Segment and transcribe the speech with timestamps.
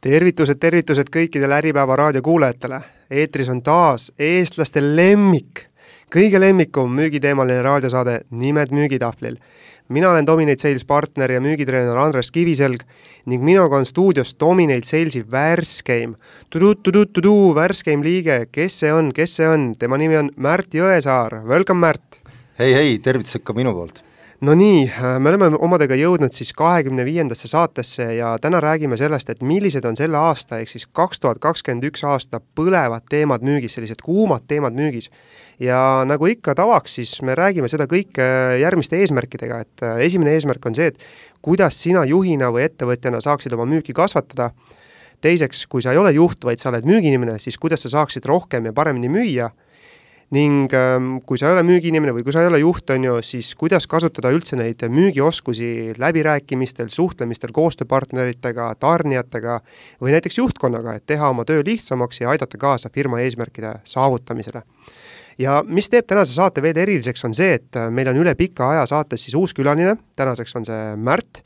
[0.00, 2.80] tervitused, tervitused kõikidele Äripäeva raadiokuulajatele.
[3.10, 5.66] eetris on taas eestlaste lemmik,
[6.14, 9.36] kõige lemmikum müügiteemaline raadiosaade Nimed müügitahvlil.
[9.88, 12.82] mina olen Dominate Sales partner ja müügitreener Andres Kiviselg
[13.26, 16.14] ning minuga on stuudios Dominate Salesi värskeim,
[16.50, 21.80] tudu-tudu-tudu värskeim liige, kes see on, kes see on, tema nimi on Märt Jõesaar, welcome
[21.86, 22.22] Märt!
[22.58, 24.09] hei, hei, tervitused ka minu poolt
[24.40, 24.84] no nii,
[25.20, 29.98] me oleme omadega jõudnud siis kahekümne viiendasse saatesse ja täna räägime sellest, et millised on
[29.98, 34.76] selle aasta, ehk siis kaks tuhat kakskümmend üks aasta põlevad teemad müügis, sellised kuumad teemad
[34.76, 35.10] müügis.
[35.60, 38.24] ja nagu ikka tavaks, siis me räägime seda kõike
[38.62, 41.02] järgmiste eesmärkidega, et äh, esimene eesmärk on see, et
[41.42, 44.54] kuidas sina juhina või ettevõtjana saaksid oma müüki kasvatada,
[45.20, 48.64] teiseks, kui sa ei ole juht, vaid sa oled müügiinimene, siis kuidas sa saaksid rohkem
[48.64, 49.50] ja paremini müüa
[50.34, 53.16] ning ähm, kui sa ei ole müügiinimene või kui sa ei ole juht, on ju,
[53.26, 59.58] siis kuidas kasutada üldse neid müügioskusi läbirääkimistel, suhtlemistel koostööpartneritega, tarnijatega
[60.02, 64.62] või näiteks juhtkonnaga, et teha oma töö lihtsamaks ja aidata kaasa firma eesmärkide saavutamisele.
[65.38, 68.86] ja mis teeb tänase saate veel eriliseks, on see, et meil on üle pika aja
[68.86, 71.42] saates siis uus külaline, tänaseks on see Märt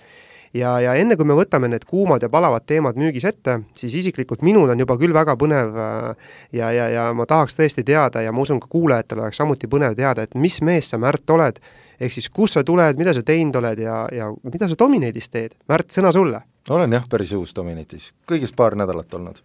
[0.55, 4.45] ja, ja enne kui me võtame need kuumad ja palavad teemad müügis ette, siis isiklikult
[4.47, 8.33] minul on juba küll väga põnev äh, ja, ja, ja ma tahaks tõesti teada ja
[8.33, 11.59] ma usun, ka kuulajatel oleks samuti põnev teada, et mis mees sa, Märt, oled,
[12.01, 15.57] ehk siis kust sa tuled, mida sa teinud oled ja, ja mida sa Dominate'is teed?
[15.71, 16.45] Märt, sõna sulle!
[16.73, 19.43] olen jah, päris uus Dominate'is, kõigest paar nädalat olnud.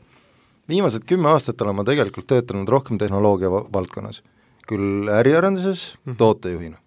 [0.70, 4.22] viimased kümme aastat olen ma tegelikult töötanud rohkem tehnoloogia valdkonnas,
[4.70, 6.18] küll äriarenduses mm -hmm.
[6.18, 6.78] tootejuhina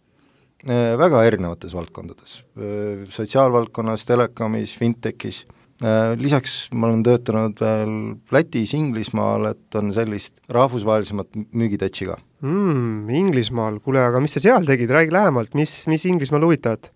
[0.68, 5.42] väga erinevates valdkondades, äh, sotsiaalvaldkonnas, telekomis, fintechis,
[5.82, 7.94] äh, lisaks ma olen töötanud veel
[8.30, 13.10] Lätis, Inglismaal, et on sellist rahvusvahelisemat müügitätši ka mm,.
[13.10, 16.92] Inglismaal, kuule, aga mis sa seal tegid, räägi lähemalt, mis, mis Inglismaal huvitavat?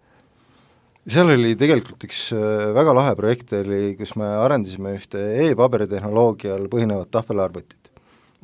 [1.06, 2.28] seal oli tegelikult üks
[2.74, 7.90] väga lahe projekt oli, kus me arendasime ühte e-paberitehnoloogial põhinevat tahvelarvutit.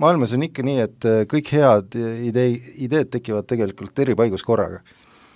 [0.03, 1.95] maailmas on ikka nii, et kõik head
[2.27, 4.83] idee, ideed tekivad tegelikult eri paigus korraga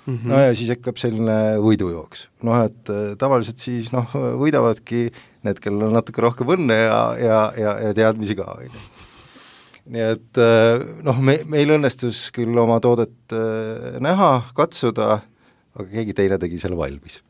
[0.07, 0.17] mm.
[0.17, 0.29] -hmm.
[0.31, 2.27] no ja siis hakkab selline võidujooks.
[2.47, 5.09] noh, et äh, tavaliselt siis noh, võidavadki
[5.47, 8.85] need, kellel on natuke rohkem õnne ja, ja, ja, ja teadmisi ka, on ju.
[9.95, 15.21] nii et äh, noh, me, meil õnnestus küll oma toodet äh, näha, katsuda,
[15.77, 17.21] aga keegi teine tegi selle valmis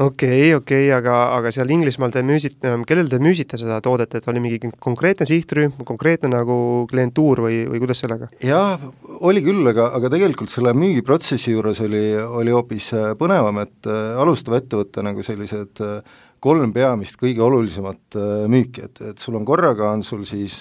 [0.00, 3.80] okei okay,, okei okay,, aga, aga seal Inglismaal te müüsite, ähm, kellele te müüsite seda
[3.84, 6.56] toodet, et oli mingi konkreetne sihtrühm, konkreetne nagu
[6.90, 8.30] klientuur või, või kuidas sellega?
[8.44, 8.78] jaa,
[9.20, 14.16] oli küll, aga, aga tegelikult selle müügiprotsessi juures oli, oli hoopis äh, põnevam, et äh,
[14.22, 18.16] alustava ettevõtte nagu sellised äh, kolm peamist kõige olulisemat
[18.48, 20.54] müüki, et, et sul on korraga, on sul siis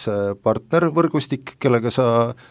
[0.44, 2.07] partnervõrgustik, kellega sa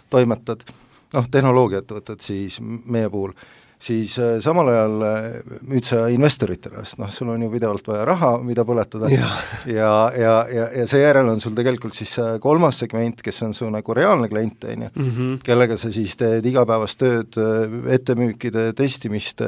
[0.08, 0.64] toimetad,
[1.12, 3.36] noh, tehnoloogiaettevõtted siis meie puhul
[3.78, 5.26] siis äh, samal ajal äh,
[5.68, 9.10] müüd sa investoritele, sest noh, sul on ju pidevalt vaja raha, mida põletada.
[9.12, 9.28] Ja,
[9.66, 13.96] ja, ja, ja, ja seejärel on sul tegelikult siis kolmas segment, kes on su nagu
[13.96, 15.38] reaalne klient, on ju, mhm.
[15.46, 19.44] kellega sa siis teed igapäevast tööd, äh, ettemüükide testimist,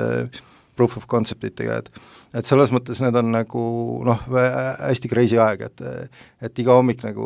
[0.79, 1.91] proof of concept itega, et
[2.31, 3.61] et selles mõttes need on nagu
[4.07, 5.83] noh, hästi crazy aeg, et
[6.47, 7.25] et iga hommik nagu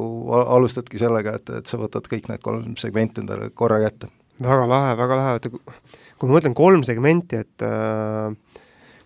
[0.56, 4.08] alustadki sellega, et, et sa võtad kõik need kolm segmenti endale korraga ette.
[4.40, 8.32] väga lahe, väga lahe, et kui ma mõtlen kolm segmenti, et äh,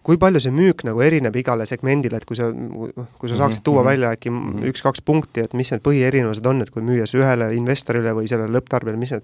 [0.09, 3.83] kui palju see müük nagu erineb igale segmendile, et kui sa, kui sa saaksid tuua
[3.83, 3.91] mm -hmm.
[3.91, 4.69] välja äkki mm -hmm.
[4.71, 8.97] üks-kaks punkti, et mis need põhierinevused on, et kui müües ühele investorile või sellele lõpptarbijale,
[8.97, 9.23] mis need,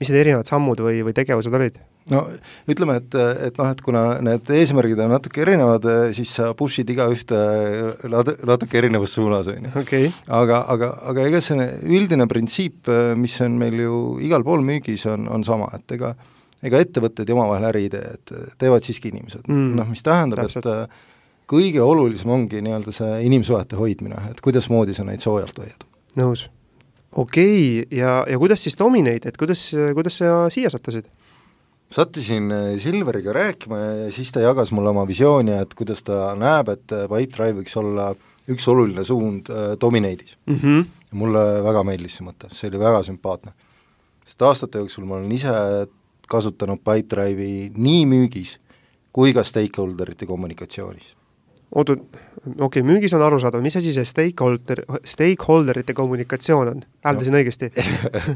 [0.00, 1.78] mis need erinevad sammud või, või tegevused olid?
[2.10, 2.26] no
[2.68, 3.14] ütleme, et,
[3.46, 5.82] et noh, et kuna need eesmärgid on natuke erinevad,
[6.12, 7.36] siis sa push'id igaühte
[8.46, 10.10] natuke erinevas suunas, on ju.
[10.26, 15.28] aga, aga, aga ega see üldine printsiip, mis on meil ju igal pool müügis, on,
[15.28, 16.14] on sama, et ega
[16.62, 20.48] ega ettevõtted ja omavahel äri ei tee, et teevad siiski inimesed mm., noh mis tähendab,
[20.48, 20.70] et
[21.50, 25.86] kõige olulisem ongi nii-öelda see inimsuhete hoidmine, et kuidasmoodi sa neid soojalt hoiad.
[26.18, 26.48] nõus.
[27.12, 31.08] okei okay., ja, ja kuidas siis Dominate, et kuidas, kuidas sa siia sattusid?
[31.90, 36.68] sattusin äh, Silveriga rääkima ja siis ta jagas mulle oma visiooni, et kuidas ta näeb,
[36.72, 38.10] et äh, Pipedrive võiks olla
[38.50, 40.58] üks oluline suund äh, Dominate'is mm.
[40.62, 40.84] -hmm.
[41.10, 43.52] mulle väga meeldis see mõte, see oli väga sümpaatne.
[44.24, 45.54] sest aastate jooksul ma olen ise
[46.30, 48.56] kasutanud Pipedrive'i nii müügis
[49.16, 51.14] kui ka stakeholderite kommunikatsioonis.
[51.76, 57.40] oota, okei okay,, müügis on arusaadav, mis asi see stakeholder, stakeholderite kommunikatsioon on, hääldasin no.
[57.40, 57.70] õigesti?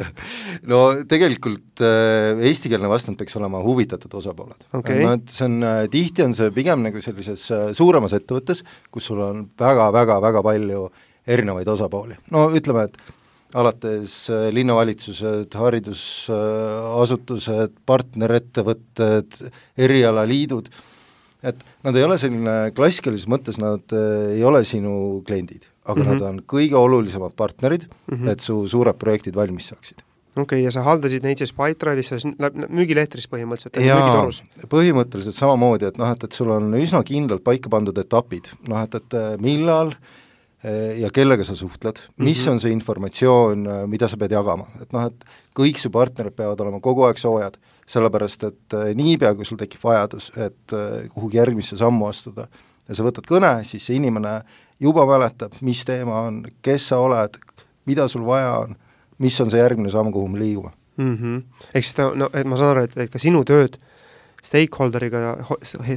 [0.71, 4.67] No tegelikult äh, eestikeelne vastand peaks olema huvitatud osapooled.
[4.77, 5.05] Okay..
[5.05, 9.09] no et see on äh,, tihti on see pigem nagu sellises äh, suuremas ettevõttes, kus
[9.13, 10.89] sul on väga-väga-väga palju
[11.31, 13.20] erinevaid osapooli, no ütleme, et
[13.59, 19.41] alates äh, linnavalitsused, haridusasutused, partnerettevõtted,
[19.81, 20.69] erialaliidud,
[21.51, 25.63] et nad ei ole selline klassikalises mõttes, nad äh, ei ole sinu kliendid.
[25.91, 26.13] aga mm -hmm.
[26.13, 28.29] nad on kõige olulisemad partnerid mm, -hmm.
[28.29, 29.97] et su suured projektid valmis saaksid
[30.37, 32.27] okei okay,, ja sa haldasid neid siis Pipedrive'is, selles
[32.69, 34.43] müügilehtris põhimõtteliselt, müügitorus?
[34.69, 38.95] põhimõtteliselt samamoodi, et noh, et, et sul on üsna kindlalt paika pandud etapid, noh et,
[38.95, 39.95] et millal
[41.01, 42.51] ja kellega sa suhtled, mis mm -hmm.
[42.53, 45.25] on see informatsioon, mida sa pead jagama, et noh, et
[45.57, 50.33] kõik su partnerid peavad olema kogu aeg soojad, sellepärast et niipea, kui sul tekib vajadus,
[50.37, 50.77] et
[51.15, 52.49] kuhugi järgmisse sammu astuda
[52.89, 54.43] ja sa võtad kõne, siis see inimene
[54.81, 57.41] juba mäletab, mis teema on, kes sa oled,
[57.87, 58.77] mida sul vaja on
[59.21, 61.17] mis on see järgmine samm, kuhu me liigume mm.
[61.17, 61.43] -hmm.
[61.75, 63.77] ehk siis ta, no et ma saan aru, et, et ka sinu tööd
[64.47, 65.23] stakeholderiga,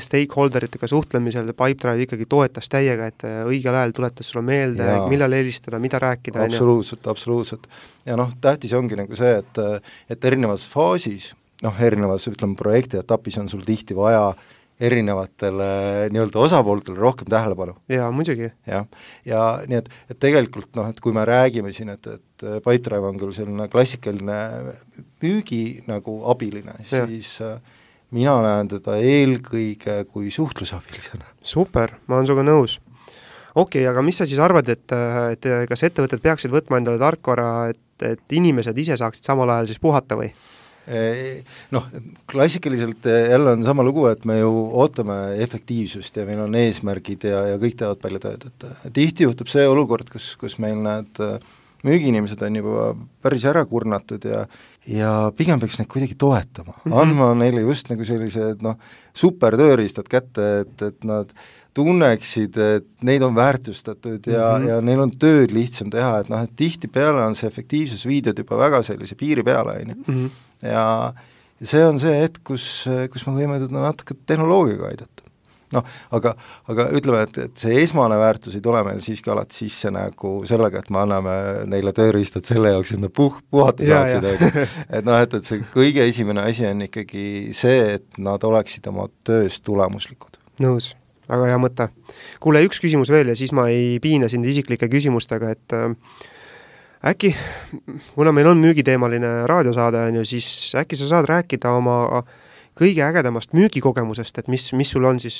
[0.03, 5.79] stakeholder itega suhtlemisel Pipedrive ikkagi toetas täiega, et õigel ajal tuletas sulle meelde, millal helistada,
[5.83, 7.69] mida rääkida, absoluutselt, absoluutselt.
[8.05, 9.63] ja noh, tähtis ongi nagu see, et
[10.11, 11.31] et erinevas faasis,
[11.63, 14.51] noh, erinevas ütleme, projekti etapis on sul tihti vaja äh,
[14.83, 15.67] erinevatele
[16.11, 17.75] nii-öelda osapooltele rohkem tähelepanu.
[17.89, 18.49] jaa, muidugi.
[18.67, 18.87] jah,
[19.25, 23.19] ja nii et, et tegelikult noh, et kui me räägime siin, et, et Pipedrive on
[23.21, 24.39] küll selline klassikaline
[25.23, 27.55] müügi nagu abiline, siis ja.
[28.13, 31.25] Mina näen teda eelkõige kui suhtlusabilisena.
[31.43, 32.79] super, ma olen sinuga nõus
[33.53, 34.95] okei okay,, aga mis sa siis arvad, et,
[35.35, 39.81] et kas ettevõtted peaksid võtma endale tarkvara, et, et inimesed ise saaksid samal ajal siis
[39.83, 40.31] puhata või?
[41.71, 41.85] Noh,
[42.27, 44.51] klassikaliselt jälle on sama lugu, et me ju
[44.81, 48.65] ootame efektiivsust ja meil on eesmärgid ja, ja kõik teevad palju tööd, et
[48.97, 51.21] tihti juhtub see olukord, kus, kus meil need
[51.87, 52.89] müügiinimesed on juba
[53.23, 54.43] päris ära kurnatud ja
[54.87, 57.01] ja pigem peaks neid kuidagi toetama mm, -hmm.
[57.01, 58.77] andma neile just nagu sellised noh,
[59.13, 61.29] supertööriistad kätte, et, et nad
[61.73, 64.69] tunneksid, et neid on väärtustatud ja mm, -hmm.
[64.69, 68.57] ja neil on tööd lihtsam teha, et noh, et tihtipeale on see efektiivsus viidud juba
[68.57, 70.25] väga sellise piiri peale, on ju mhm
[70.63, 71.13] ja
[71.59, 72.65] ja see on see hetk, kus,
[73.11, 75.22] kus me võime teda natuke tehnoloogiaga aidata.
[75.73, 75.85] Noh,
[76.15, 76.33] aga,
[76.71, 80.83] aga ütleme, et, et see esmane väärtus ei tule meil siiski alati sisse nagu sellega,
[80.83, 81.35] et me anname
[81.69, 84.65] neile tööriistad selle jaoks, et nad puh-, puhata saaksid, on ju.
[84.99, 87.25] et noh, et, et see kõige esimene asi on ikkagi
[87.57, 90.39] see, et nad oleksid oma töös tulemuslikud.
[90.63, 90.93] nõus
[91.29, 91.87] väga hea mõte.
[92.43, 95.95] kuule, üks küsimus veel ja siis ma ei piina sind isiklike küsimustega, et äh,
[97.13, 97.33] äkki,
[98.15, 100.47] kuna meil on müügiteemaline raadiosaade, on ju, siis
[100.79, 102.23] äkki sa saad rääkida oma
[102.79, 105.37] kõige ägedamast müügikogemusest, et mis, mis sul on siis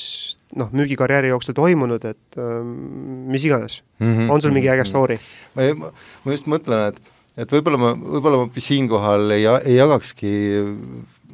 [0.56, 2.76] noh, müügikarjääri jooksul toimunud, et ähm,
[3.32, 4.06] mis iganes mm.
[4.06, 4.32] -hmm.
[4.32, 5.18] on sul mingi äge story?
[5.56, 5.92] ma,
[6.26, 7.02] ma just mõtlen, et
[7.38, 10.34] et võib-olla ma, võib-olla ma siinkohal ei, ei jagakski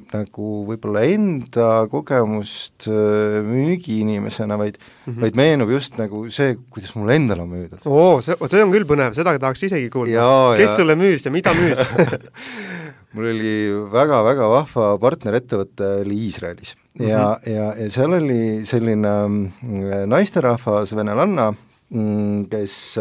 [0.09, 5.21] nagu võib-olla enda kogemust äh, müügiinimesena, vaid mm, -hmm.
[5.21, 7.85] vaid meenub just nagu see, kuidas mul endal on müüdud.
[7.85, 10.55] oo, see, see on küll põnev, seda tahaks isegi kuulda.
[10.57, 10.75] kes ja...
[10.75, 11.83] sulle müüs ja mida müüs
[13.13, 13.53] mul oli
[13.93, 17.09] väga-väga vahva partnerettevõte oli Iisraelis mm -hmm.
[17.09, 21.53] ja, ja, ja seal oli selline mm, naisterahvas, venelanna,
[21.89, 22.97] mm, kes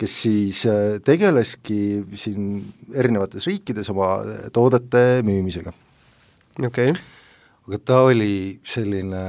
[0.00, 2.62] kes siis äh, tegeleski siin
[2.96, 4.20] erinevates riikides oma
[4.52, 5.74] toodete müümisega
[6.58, 7.02] okei okay.
[7.68, 9.24] aga ta oli selline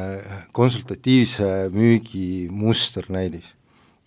[0.56, 3.52] konsultatiivse müügi musternäidis.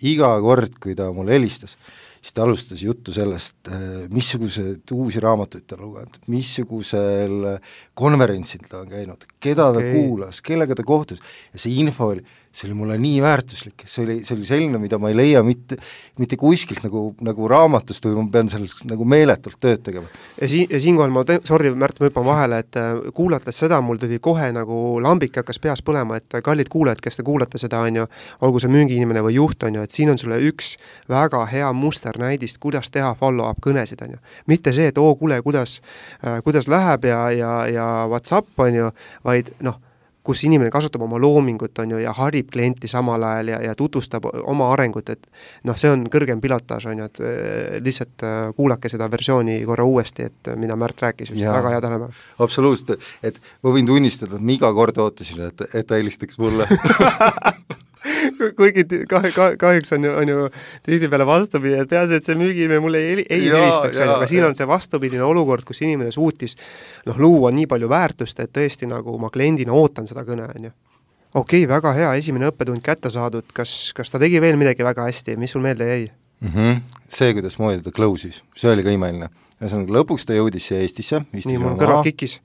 [0.04, 1.76] iga kord, kui ta mulle helistas,
[2.24, 7.50] siis ta alustas juttu sellest, äh, missuguseid uusi raamatuid ta lugenud, missugusel
[7.94, 9.82] konverentsil ta on käinud, keda okay.
[9.82, 11.20] ta kuulas, kellega ta kohtus
[11.52, 12.24] ja see info oli
[12.54, 15.74] see oli mulle nii väärtuslik, see oli, see oli selline, mida ma ei leia mitte,
[16.22, 20.06] mitte kuskilt nagu, nagu raamatust või ma pean selleks nagu meeletult tööd tegema.
[20.38, 23.80] ja siin, ja siinkohal ma te-, sorry, Märt, ma hüppan vahele, et äh, kuulates seda,
[23.82, 27.80] mul tuli kohe nagu lambik hakkas peas põlema, et kallid kuulajad, kes te kuulate seda,
[27.88, 28.06] on ju,
[28.46, 30.76] olgu see müügiinimene või juht, on ju, et siin on sulle üks
[31.10, 34.22] väga hea musternäidist, kuidas teha follow-up kõnesid, on ju.
[34.46, 35.80] mitte see, et oo, kuule, kuidas
[36.22, 38.92] äh,, kuidas läheb ja, ja, ja Whatsapp, on ju,
[39.26, 39.82] vaid noh,
[40.24, 44.26] kus inimene kasutab oma loomingut, on ju, ja harib klienti samal ajal ja, ja tutvustab
[44.42, 45.28] oma arengut, et
[45.68, 49.86] noh, see on kõrgem pilotaaž, on ju, et äh, lihtsalt äh, kuulake seda versiooni korra
[49.88, 52.20] uuesti, et äh, mida Märt rääkis just, väga hea tähelepanu.
[52.46, 56.68] absoluutselt, et ma võin tunnistada, et ma iga kord ootasin, et, et ta helistaks mulle
[58.58, 60.48] kuigi kahe, kahe, kahjuks on ju, on ju
[60.86, 64.46] tihtipeale vastupidi, et peaasi, et see müügiinimene mulle ei, ei helistaks, on ju, aga siin
[64.48, 66.56] on see vastupidine olukord, kus inimene suutis
[67.08, 70.74] noh, luua nii palju väärtust, et tõesti nagu ma kliendina ootan seda kõne, on ju.
[71.34, 75.08] okei okay,, väga hea, esimene õppetund kätte saadud, kas, kas ta tegi veel midagi väga
[75.08, 76.50] hästi, mis sul meelde jäi mm?
[76.50, 76.82] -hmm.
[77.08, 79.30] See, kuidasmoodi ta close'is, see oli ka imeline.
[79.62, 82.40] ühesõnaga, lõpuks ta jõudis siia Eestisse, nii, mul kõrvad kikkis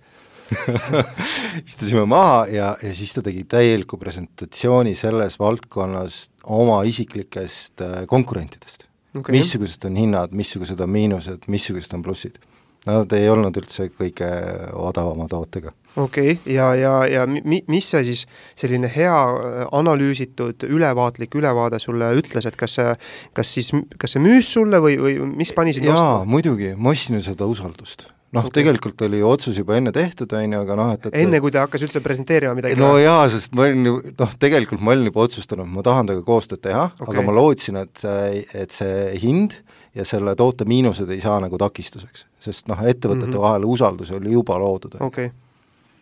[1.69, 8.87] istusime maha ja, ja siis ta tegi täieliku presentatsiooni selles valdkonnas oma isiklikest äh, konkurentidest
[9.17, 9.35] okay..
[9.37, 12.39] missugused on hinnad, missugused on miinused, missugused on plussid.
[12.87, 14.29] nad ei olnud üldse kõige
[14.73, 18.25] odavama tootega okei okay., ja, ja, ja mi-, mis see siis,
[18.57, 22.93] selline hea äh, analüüsitud ülevaatlik ülevaade sulle ütles, et kas see,
[23.37, 27.19] kas siis, kas see müüs sulle või, või mis pani sind jaa, muidugi, ma ostsin
[27.19, 30.91] ju seda usaldust noh okay., tegelikult oli otsus juba enne tehtud, on ju, aga noh,
[30.93, 32.77] et, et enne, kui ta hakkas üldse presenteerima midagi?
[32.79, 36.25] no jaa, sest ma olin ju, noh, tegelikult ma olin juba otsustanud, ma tahan temaga
[36.27, 39.57] koostööd teha okay., aga ma lootsin, et see, et see hind
[39.97, 42.27] ja selle toote miinused ei saa nagu takistuseks.
[42.39, 43.41] sest noh, ettevõtete mm -hmm.
[43.41, 44.95] vahel usaldus oli juba loodud.
[45.01, 45.31] Okay.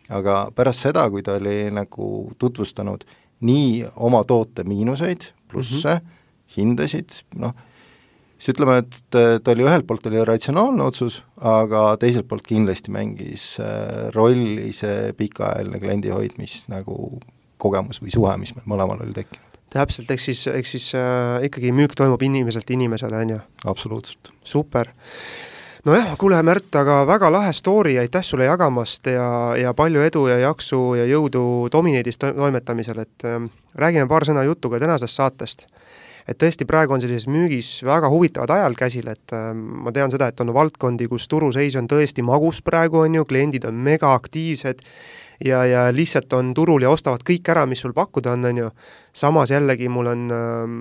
[0.08, 3.04] aga pärast seda, kui ta oli nagu tutvustanud
[3.40, 6.56] nii oma toote miinuseid, plusse mm, -hmm.
[6.56, 7.54] hindasid, noh,
[8.38, 9.00] siis ütleme, et
[9.42, 15.12] ta oli ühelt poolt oli ratsionaalne otsus, aga teiselt poolt kindlasti mängis äh, rolli see
[15.18, 17.18] pikaajaline kliendi hoidmis nagu
[17.58, 19.60] kogemus või suhe, mis meil mõlemal oli tekkinud.
[19.74, 23.44] täpselt, ehk siis, ehk siis äh, ikkagi müük toimub inimeselt inimesele, on ju?
[23.66, 24.32] absoluutselt.
[24.44, 24.94] super
[25.86, 30.38] nojah, kuule Märt, aga väga lahe story, aitäh sulle jagamast ja, ja palju edu ja
[30.46, 31.42] jaksu ja jõudu
[31.72, 33.42] Domineedis toimetamisel, et äh,
[33.74, 35.66] räägime paar sõna juttu ka tänasest saatest
[36.28, 40.28] et tõesti, praegu on sellises müügis väga huvitavad ajal käsil, et äh, ma tean seda,
[40.28, 44.84] et on valdkondi, kus turuseis on tõesti magus praegu, on ju, kliendid on megaaktiivsed
[45.44, 48.70] ja, ja lihtsalt on turul ja ostavad kõik ära, mis sul pakkuda on, on ju,
[49.14, 50.72] samas jällegi mul on äh,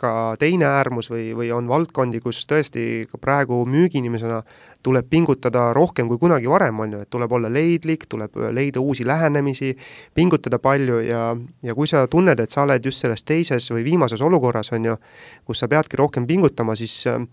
[0.00, 4.42] ka teine äärmus või, või on valdkondi, kus tõesti ka praegu müügiinimesena
[4.86, 9.06] tuleb pingutada rohkem kui kunagi varem, on ju, et tuleb olla leidlik, tuleb leida uusi
[9.06, 9.74] lähenemisi,
[10.14, 11.22] pingutada palju ja,
[11.62, 14.98] ja kui sa tunned, et sa oled just selles teises või viimases olukorras, on ju,
[15.44, 17.24] kus sa peadki rohkem pingutama, siis äh,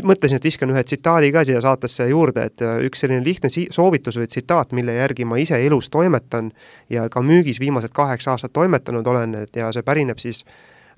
[0.00, 3.68] mõtlesin, et viskan ühe tsitaadi ka siia saatesse juurde, et äh, üks selline lihtne si-,
[3.70, 6.52] soovitus või tsitaat, mille järgi ma ise elus toimetan
[6.90, 10.44] ja ka müügis viimased kaheksa aastat toimetanud olen, et ja see pärineb siis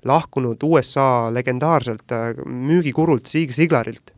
[0.05, 4.13] lahkunud USA legendaarselt äh, müügikurult Zig Ziglarilt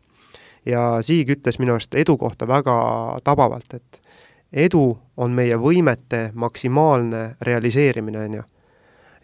[0.66, 2.76] ja Siig ütles minu arust edu kohta väga
[3.24, 4.02] tabavalt, et
[4.52, 8.46] edu on meie võimete maksimaalne realiseerimine, on ju.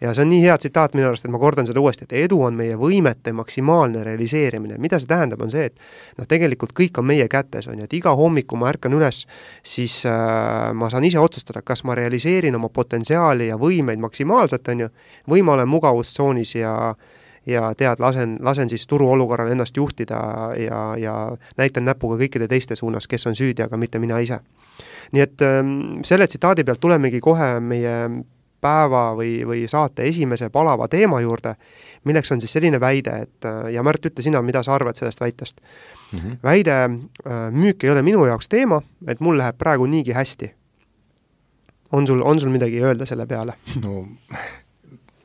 [0.01, 2.41] Ja see on nii hea tsitaat minu arust, et ma kordan seda uuesti, et edu
[2.43, 7.09] on meie võimete maksimaalne realiseerimine, mida see tähendab, on see, et noh, tegelikult kõik on
[7.09, 9.23] meie kätes, on ju, et iga hommiku ma ärkan üles,
[9.63, 14.87] siis äh, ma saan ise otsustada, kas ma realiseerin oma potentsiaali ja võimeid maksimaalselt, on
[14.87, 14.89] ju,
[15.31, 16.75] või ma olen mugavustsoonis ja
[17.45, 20.17] ja tead, lasen, lasen siis turuolukorral ennast juhtida
[20.57, 21.15] ja, ja
[21.57, 24.39] näitan näpuga kõikide teiste suunas, kes on süüdi, aga mitte mina ise.
[25.13, 27.93] nii et ähm, selle tsitaadi pealt tulemegi kohe meie
[28.65, 31.53] päeva või, või saate esimese palava teema juurde,
[32.09, 35.61] milleks on siis selline väide, et ja Märt, ütle sina, mida sa arvad sellest väitest
[36.11, 36.19] mm.
[36.19, 36.37] -hmm.
[36.43, 36.77] väide,
[37.27, 40.53] äh, müük ei ole minu jaoks teema, et mul läheb praegu niigi hästi.
[41.91, 43.53] on sul, on sul midagi öelda selle peale?
[43.83, 44.05] no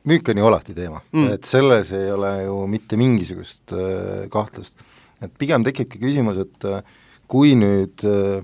[0.03, 4.77] müük on ju alati teema mm., et selles ei ole ju mitte mingisugust äh, kahtlust.
[5.21, 6.83] et pigem tekibki küsimus, et äh,
[7.27, 8.43] kui nüüd äh,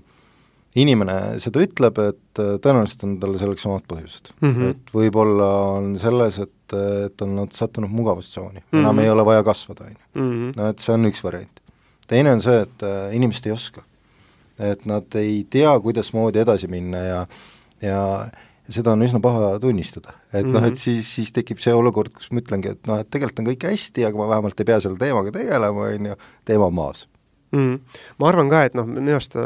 [0.77, 4.49] inimene seda ütleb, et äh, tõenäoliselt on tal selleks omad põhjused mm.
[4.49, 4.73] -hmm.
[4.73, 6.75] et võib-olla on selles, et,
[7.07, 8.81] et on nad sattunud mugavustsooni mm, -hmm.
[8.83, 10.23] enam ei ole vaja kasvada, on ju.
[10.23, 10.51] Mhm.
[10.57, 11.61] no et see on üks variant.
[12.07, 13.81] teine on see, et äh, inimesed ei oska.
[14.59, 17.25] et nad ei tea, kuidasmoodi edasi minna ja
[17.81, 18.27] ja
[18.67, 20.13] ja seda on üsna paha tunnistada.
[20.33, 20.53] et mm -hmm.
[20.53, 20.75] noh, et mhm.
[20.75, 24.05] siis, siis tekib see olukord, kus ma ütlengi, et noh, et tegelikult on kõik hästi,
[24.05, 26.15] aga ma vähemalt ei pea selle teemaga tegelema, on ju,
[26.45, 27.07] teema on maas
[27.51, 27.79] mm.
[28.19, 29.45] ma arvan ka, et noh, minu arust äh,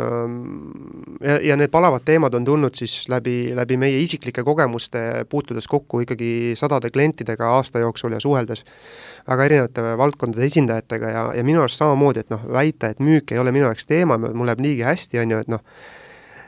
[1.27, 6.03] ja, ja need palavad teemad on tulnud siis läbi, läbi meie isiklike kogemuste, puutudes kokku
[6.05, 8.65] ikkagi sadade klientidega aasta jooksul ja suheldes
[9.27, 13.41] väga erinevate valdkondade esindajatega ja, ja minu arust samamoodi, et noh, väita, et müük ei
[13.41, 15.65] ole minu jaoks teema, mul läheb niigi hästi, on ju, et noh,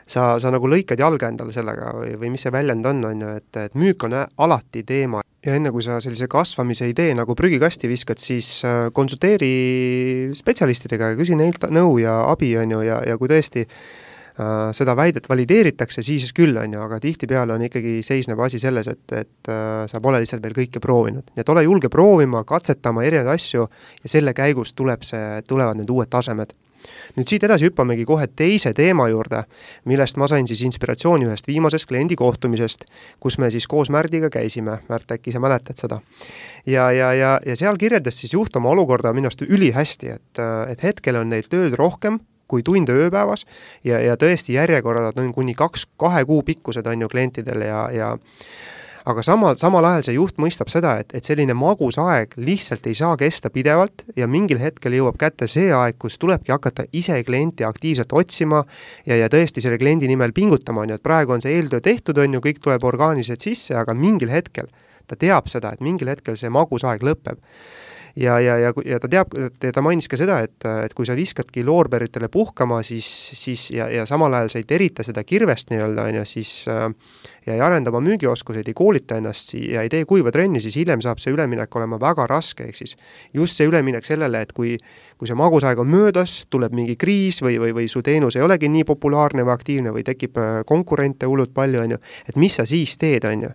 [0.06, 3.34] sa, sa nagu lõikad jalga endale sellega või, või mis see väljend on, on ju,
[3.40, 7.90] et, et müük on alati teema ja enne, kui sa sellise kasvamise idee nagu prügikasti
[7.90, 13.18] viskad, siis äh, konsulteeri spetsialistidega ja küsi neilt nõu ja abi, on ju, ja, ja
[13.20, 18.40] kui tõesti äh, seda väidet valideeritakse, siis küll, on ju, aga tihtipeale on ikkagi, seisneb
[18.44, 21.32] asi selles, et, et äh, sa pole lihtsalt veel kõike proovinud.
[21.32, 25.92] nii et ole julge proovima, katsetama erinevaid asju ja selle käigus tuleb see, tulevad need
[25.92, 26.56] uued tasemed
[27.16, 29.44] nüüd siit edasi hüppamegi kohe teise teema juurde,
[29.90, 32.86] millest ma sain siis inspiratsiooni ühest viimasest kliendi kohtumisest,
[33.20, 36.00] kus me siis koos Märdiga käisime, Märt, äkki sa mäletad seda?
[36.66, 40.82] ja, ja, ja, ja seal kirjeldas siis juht oma olukorda minu arust ülihästi, et, et
[40.82, 43.46] hetkel on neil tööd rohkem, kui tunde ööpäevas
[43.84, 48.12] ja, ja tõesti järjekorrad on kuni kaks, kahe kuu pikkused on ju klientidel ja, ja
[49.04, 52.96] aga samal, samal ajal see juht mõistab seda, et, et selline magus aeg lihtsalt ei
[52.96, 57.66] saa kesta pidevalt ja mingil hetkel jõuab kätte see aeg, kus tulebki hakata ise klienti
[57.68, 58.62] aktiivselt otsima
[59.04, 62.18] ja, ja tõesti selle kliendi nimel pingutama, on ju, et praegu on see eeltöö tehtud,
[62.18, 64.72] on ju, kõik tuleb orgaaniliselt sisse, aga mingil hetkel
[65.06, 67.40] ta teab seda, et mingil hetkel see magus aeg lõpeb
[68.16, 71.64] ja, ja, ja, ja ta teab, ta mainis ka seda, et, et kui sa viskadki
[71.66, 76.20] loorberitele puhkama, siis, siis ja, ja samal ajal sa ei terita seda kirvest nii-öelda, on
[76.20, 76.86] ju, siis äh,
[77.46, 81.02] ja ei arenda oma müügioskuseid, ei koolita ennast ja ei tee kuiva trenni, siis hiljem
[81.04, 82.96] saab see üleminek olema väga raske, ehk siis
[83.34, 84.76] just see üleminek sellele, et kui
[85.18, 88.68] kui see magusaeg on möödas, tuleb mingi kriis või, või, või su teenus ei olegi
[88.68, 92.66] nii populaarne või aktiivne või tekib äh, konkurente hullult palju, on ju, et mis sa
[92.68, 93.54] siis teed, on ju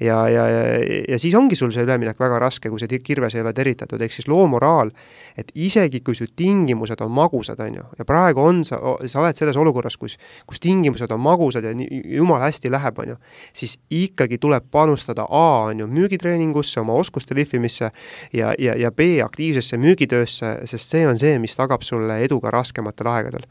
[0.00, 0.62] ja, ja, ja,
[1.08, 4.14] ja siis ongi sul see üleminek väga raske, kui see kirves ei ole teritatud, ehk
[4.14, 4.92] siis loo moraal,
[5.38, 9.38] et isegi kui su tingimused on magusad, on ju, ja praegu on sa, sa oled
[9.38, 10.16] selles olukorras, kus,
[10.48, 13.18] kus tingimused on magusad ja nii, jumala hästi läheb, on ju,
[13.62, 17.90] siis ikkagi tuleb panustada A, on ju, müügitreeningusse, oma oskuste lihvimisse
[18.32, 22.52] ja, ja, ja B, aktiivsesse müügitöösse, sest see on see, mis tagab sulle edu ka
[22.54, 23.46] raskematel aegadel.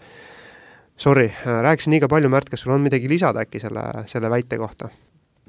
[1.02, 4.92] Sorry, rääkisin liiga palju, Märt, kas sul on midagi lisada äkki selle, selle väite kohta?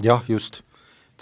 [0.03, 0.63] jah, just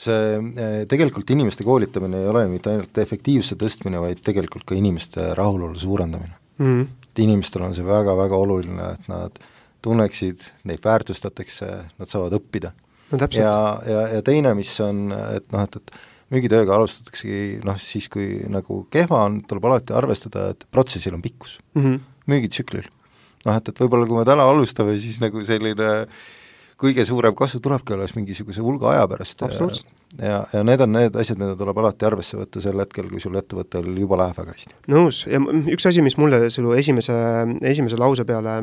[0.01, 5.33] see eh, tegelikult inimeste koolitamine ei ole mitte ainult efektiivsuse tõstmine, vaid tegelikult ka inimeste
[5.39, 6.67] rahulolu suurendamine mm.
[6.67, 6.87] -hmm.
[7.11, 9.43] et inimestel on see väga-väga oluline, et nad
[9.83, 12.73] tunneksid, neid väärtustatakse, nad saavad õppida
[13.13, 13.29] no,.
[13.33, 13.55] ja,
[13.87, 15.93] ja, ja teine, mis on, et noh, et, et
[16.31, 21.59] müügitööga alustataksegi noh, siis kui nagu kehva on, tuleb alati arvestada, et protsessil on pikkus
[21.75, 22.01] mm -hmm.
[22.27, 22.89] müügitsüklil.
[23.47, 26.21] noh, et, et võib-olla kui me täna alustame, siis nagu selline äh,
[26.81, 29.43] kõige suurem kasv tulebki alles mingisuguse hulga aja pärast.
[30.19, 33.37] ja, ja need on need asjad, mida tuleb alati arvesse võtta sel hetkel, kui sul
[33.39, 34.79] ettevõttel juba läheb väga hästi.
[34.93, 35.41] nõus, ja
[35.75, 37.17] üks asi, mis mulle sinu esimese,
[37.73, 38.57] esimese lause peale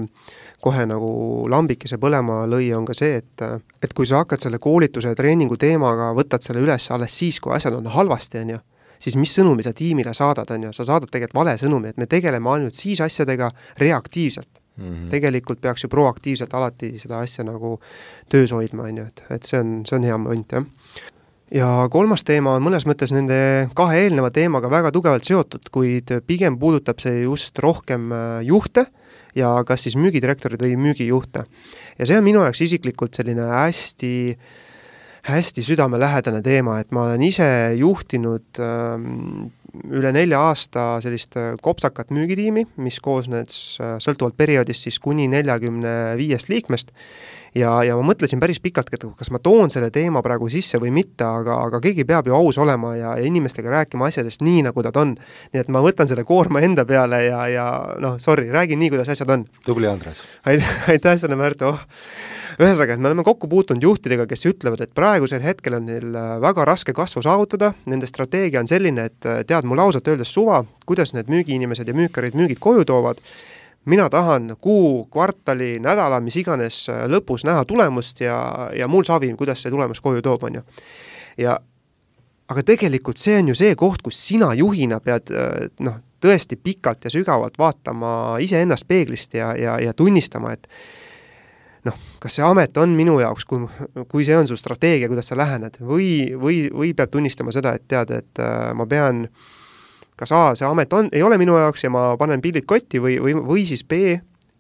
[0.64, 1.12] kohe nagu
[1.52, 3.46] lambikese põlema lõi, on ka see, et
[3.84, 7.54] et kui sa hakkad selle koolituse ja treeningu teemaga, võtad selle üles alles siis, kui
[7.54, 8.62] asjad on halvasti, on ju,
[9.00, 12.10] siis mis sõnumi sa tiimile saadad, on ju, sa saadad tegelikult vale sõnumi, et me
[12.10, 14.86] tegeleme ainult siis asjadega reaktiivselt mm.
[14.86, 15.10] -hmm.
[15.10, 17.80] tegelikult peaks ju proaktiivselt alati seda asja nagu
[18.30, 20.66] töös hoidma, on ju, et, et see on, see on hea moment, jah
[21.54, 26.58] ja kolmas teema on mõnes mõttes nende kahe eelneva teemaga väga tugevalt seotud, kuid pigem
[26.60, 28.88] puudutab see just rohkem äh, juhte
[29.38, 31.46] ja kas siis müügidirektorid või müügijuhte.
[31.98, 34.16] ja see on minu jaoks isiklikult selline hästi
[35.28, 39.50] hästi südamelähedane teema, et ma olen ise juhtinud ähm,
[39.86, 45.94] üle nelja aasta sellist äh, kopsakat müügitiimi, mis koosnes äh, sõltuvalt perioodist siis kuni neljakümne
[46.20, 46.94] viiest liikmest,
[47.58, 50.94] ja, ja ma mõtlesin päris pikalt, et kas ma toon selle teema praegu sisse või
[50.96, 54.86] mitte, aga, aga keegi peab ju aus olema ja, ja inimestega rääkima asjadest nii, nagu
[54.86, 55.16] nad on.
[55.54, 57.68] nii et ma võtan selle koorma enda peale ja, ja
[58.04, 59.48] noh, sorry, räägin nii, kuidas asjad on.
[59.66, 60.24] tubli, Andres!
[60.92, 61.82] aitäh sulle, Märt, oh
[62.58, 66.32] ühesõnaga, et me oleme kokku puutunud juhtidega, kes ütlevad, et praegusel hetkel on neil äh,
[66.42, 70.64] väga raske kasvu saavutada, nende strateegia on selline, et äh, tead, mul ausalt öeldes suva,
[70.90, 73.22] kuidas need müügiinimesed ja müükkarid müügid koju toovad,
[73.88, 78.38] mina tahan kuu, kvartali, nädala, mis iganes äh, lõpus näha tulemust ja,
[78.76, 80.66] ja mul savi, kuidas see tulemus koju toob, on ju.
[81.48, 81.58] ja
[82.48, 85.34] aga tegelikult see on ju see koht, kus sina juhina pead
[85.84, 90.70] noh, tõesti pikalt ja sügavalt vaatama iseennast peeglist ja, ja, ja tunnistama, et
[91.88, 93.68] noh, kas see amet on minu jaoks, kui,
[94.10, 97.86] kui see on su strateegia, kuidas sa lähened, või, või, või peab tunnistama seda, et
[97.88, 99.28] tead, et äh, ma pean
[100.18, 103.18] kas A, see amet on, ei ole minu jaoks ja ma panen pillid kotti või,
[103.22, 104.18] või, või siis B,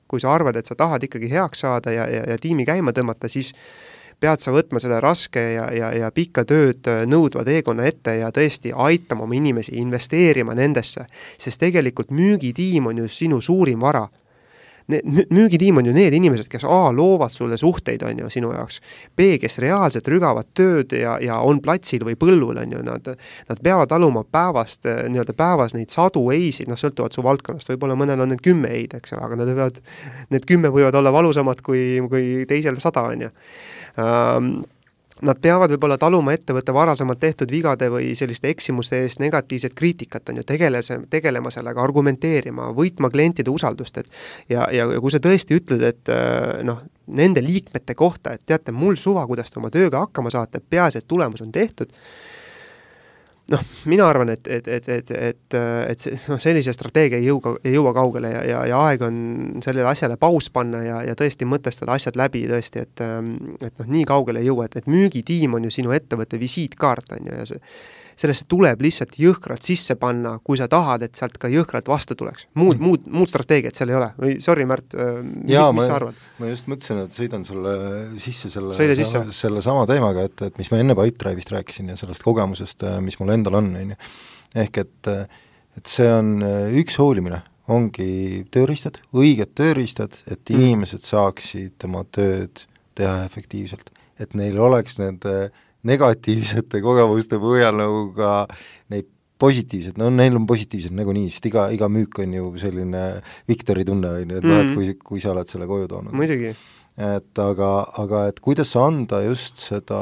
[0.07, 3.29] kui sa arvad, et sa tahad ikkagi heaks saada ja, ja, ja tiimi käima tõmmata,
[3.31, 3.53] siis
[4.19, 8.71] pead sa võtma selle raske ja, ja, ja pikka tööd nõudva teekonna ette ja tõesti
[8.73, 11.05] aitama oma inimesi, investeerima nendesse.
[11.37, 14.07] sest tegelikult müügitiim on ju sinu suurim vara
[14.91, 18.79] need müügitiim on ju need inimesed, kes A loovad sulle suhteid, on ju, sinu jaoks.
[19.17, 23.11] B, kes reaalselt rügavad tööd ja, ja on platsil või põllul, on ju, nad,
[23.49, 28.23] nad peavad taluma päevast, nii-öelda päevas neid sadu ei-sid, noh, sõltuvalt su valdkonnast, võib-olla mõnel
[28.23, 29.83] on need kümme ei-d, eks ole, aga nad võivad,
[30.33, 33.35] need kümme võivad olla valusamad kui, kui teisel sada, on ju
[35.25, 40.41] Nad peavad võib-olla taluma ettevõtte varasemalt tehtud vigade või selliste eksimuste eest negatiivset kriitikat, on
[40.41, 44.11] ju, tegelese, tegelema sellega, argumenteerima, võitma klientide usaldust, et
[44.49, 46.83] ja, ja, ja kui sa tõesti ütled, et äh, noh,
[47.17, 51.09] nende liikmete kohta, et teate, mul suva, kuidas te oma tööga hakkama saate, peaasi, et
[51.09, 51.93] tulemus on tehtud,
[53.51, 55.57] noh, mina arvan, et, et, et, et, et,
[55.91, 59.19] et see, noh, sellise strateegia ei jõua, ei jõua kaugele ja, ja, ja aeg on
[59.63, 64.07] sellele asjale paus panna ja, ja tõesti mõtestada asjad läbi tõesti, et et noh, nii
[64.09, 67.63] kaugele ei jõua, et, et müügitiim on ju sinu ettevõtte visiitkaart, on ju, ja see
[68.17, 72.47] sellesse tuleb lihtsalt jõhkralt sisse panna, kui sa tahad, et sealt ka jõhkralt vastu tuleks.
[72.57, 76.21] muud, muud, muud strateegiat seal ei ole või sorry, Märt, äh, mis sa arvad?
[76.41, 77.73] ma just mõtlesin, et sõidan sulle
[78.21, 79.21] sisse selle, sisse.
[79.37, 83.19] selle sama teemaga, et, et mis ma enne Pipedrive'ist rääkisin ja sellest kogemusest, äh, mis
[83.21, 83.99] mul endal on, on ju.
[84.65, 85.11] ehk et,
[85.77, 90.57] et see on äh, üks hoolimine, ongi tööriistad, õiged tööriistad, et mm.
[90.57, 92.65] inimesed saaksid oma tööd
[92.97, 93.91] teha efektiivselt.
[94.17, 95.51] et neil oleks need äh,
[95.87, 98.31] negatiivsete kogemuste põhjal nagu ka
[98.93, 103.03] neid positiivsed, no neil on positiivsed nagunii, sest iga, iga müük on ju selline
[103.49, 106.15] Viktori tunne, on ju, et noh, et kui, kui sa oled selle koju toonud.
[106.17, 106.55] muidugi.
[106.97, 107.71] et aga,
[108.01, 109.99] aga et kuidas anda just seda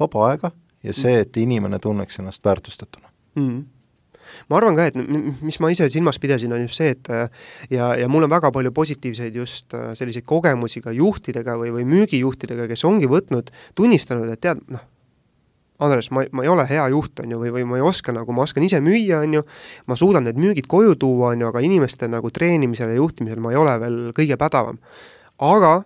[0.00, 3.66] vaba aega ja see, et inimene tunneks ennast väärtustatuna mm
[4.48, 4.98] ma arvan ka, et
[5.44, 7.10] mis ma ise silmas pidasin, on just see, et
[7.72, 11.88] ja, ja mul on väga palju positiivseid just äh, selliseid kogemusi ka juhtidega või, või
[11.88, 14.84] müügijuhtidega, kes ongi võtnud, tunnistanud, et tead, noh,
[15.78, 18.34] Andres, ma, ma ei ole hea juht, on ju, või, või ma ei oska nagu,
[18.34, 19.42] ma oskan ise müüa, on ju,
[19.86, 23.52] ma suudan need müügid koju tuua, on ju, aga inimeste nagu treenimisel ja juhtimisel ma
[23.54, 24.80] ei ole veel kõige pädevam.
[25.38, 25.84] aga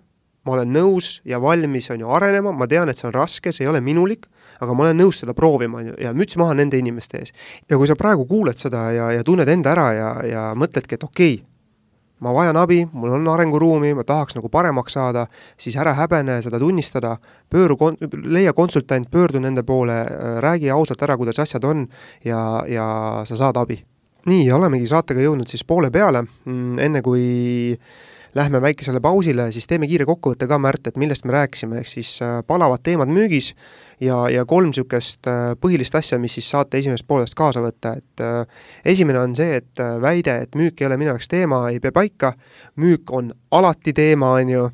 [0.48, 3.66] ma olen nõus ja valmis, on ju, arenema, ma tean, et see on raske, see
[3.66, 4.24] ei ole minulik,
[4.62, 7.32] aga ma olen nõus seda proovima, on ju, ja müts maha nende inimeste ees.
[7.70, 11.08] ja kui sa praegu kuuled seda ja, ja tunned enda ära ja, ja mõtledki, et
[11.08, 11.46] okei okay,,
[12.22, 15.24] ma vajan abi, mul on arenguruumi, ma tahaks nagu paremaks saada,
[15.58, 17.16] siis ära häbene seda tunnistada,
[17.50, 17.98] pööru kon-,
[18.30, 19.98] leia konsultant, pöördu nende poole,
[20.44, 21.88] räägi ausalt ära, kuidas asjad on
[22.24, 22.86] ja, ja
[23.26, 23.80] sa saad abi.
[24.30, 27.24] nii, olemegi saatega jõudnud siis poole peale, mm, enne kui
[28.34, 32.14] lähme väikesele pausile, siis teeme kiire kokkuvõtte ka, Märt, et millest me rääkisime, ehk siis
[32.24, 33.52] äh, palavad teemad müügis
[34.00, 38.24] ja, ja kolm niisugust äh, põhilist asja, mis siis saate esimesest poolest kaasa võtta, et
[38.24, 38.64] äh,
[38.94, 42.32] esimene on see, et väide, et müük ei ole minu jaoks teema, ei pea paika,
[42.80, 44.68] müük on alati teema, on ju,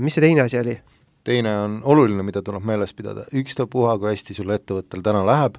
[0.00, 0.78] mis see teine asi oli?
[1.26, 5.58] teine on oluline, mida tuleb meeles pidada, ükstapuha, kui hästi sul ettevõttel täna läheb,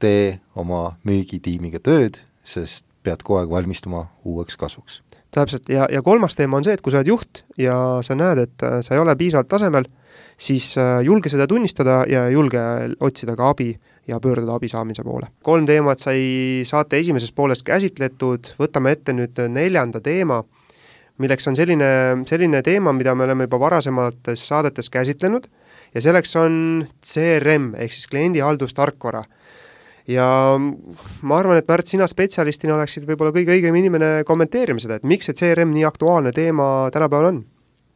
[0.00, 5.02] tee oma müügitiimiga tööd, sest pead kogu aeg valmistuma uueks kasvuks
[5.34, 7.74] täpselt, ja, ja kolmas teema on see, et kui sa oled juht ja
[8.06, 9.88] sa näed, et äh, sa ei ole piisavalt tasemel,
[10.40, 12.60] siis äh, julge seda tunnistada ja julge
[13.00, 13.72] otsida ka abi
[14.08, 15.30] ja pöörduda abi saamise poole.
[15.42, 20.42] kolm teemat sai saate esimeses pooles käsitletud, võtame ette nüüd neljanda teema,
[21.20, 21.90] milleks on selline,
[22.26, 25.50] selline teema, mida me oleme juba varasemates saadetes käsitlenud.
[25.94, 26.54] Ja selleks on
[27.02, 29.24] CRM ehk siis kliendihaldustarkvara
[30.08, 30.26] ja
[30.58, 35.30] ma arvan, et Märt, sina spetsialistina oleksid võib-olla kõige õigem inimene kommenteerima seda, et miks
[35.30, 37.40] see CRM nii aktuaalne teema tänapäeval on?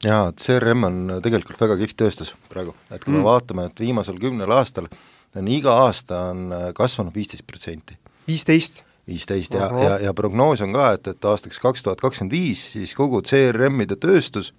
[0.05, 3.21] jaa, CRM on tegelikult väga kihvt tööstus praegu, et kui mm.
[3.21, 4.88] me vaatame, et viimasel kümnel aastal
[5.35, 7.99] on iga aasta on äh, kasvanud viisteist protsenti.
[8.29, 8.83] viisteist?
[9.09, 12.95] viisteist ja, ja, ja prognoos on ka, et, et aastaks kaks tuhat kakskümmend viis siis
[12.97, 14.55] kogu CRM-ide tööstus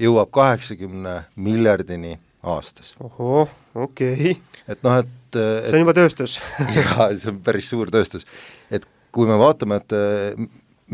[0.00, 2.94] jõuab kaheksakümne miljardini aastas.
[3.00, 4.36] ohoh, okei okay..
[4.68, 6.38] et noh, et et see on juba tööstus
[6.78, 8.24] jaa, see on päris suur tööstus.
[8.70, 9.94] et kui me vaatame, et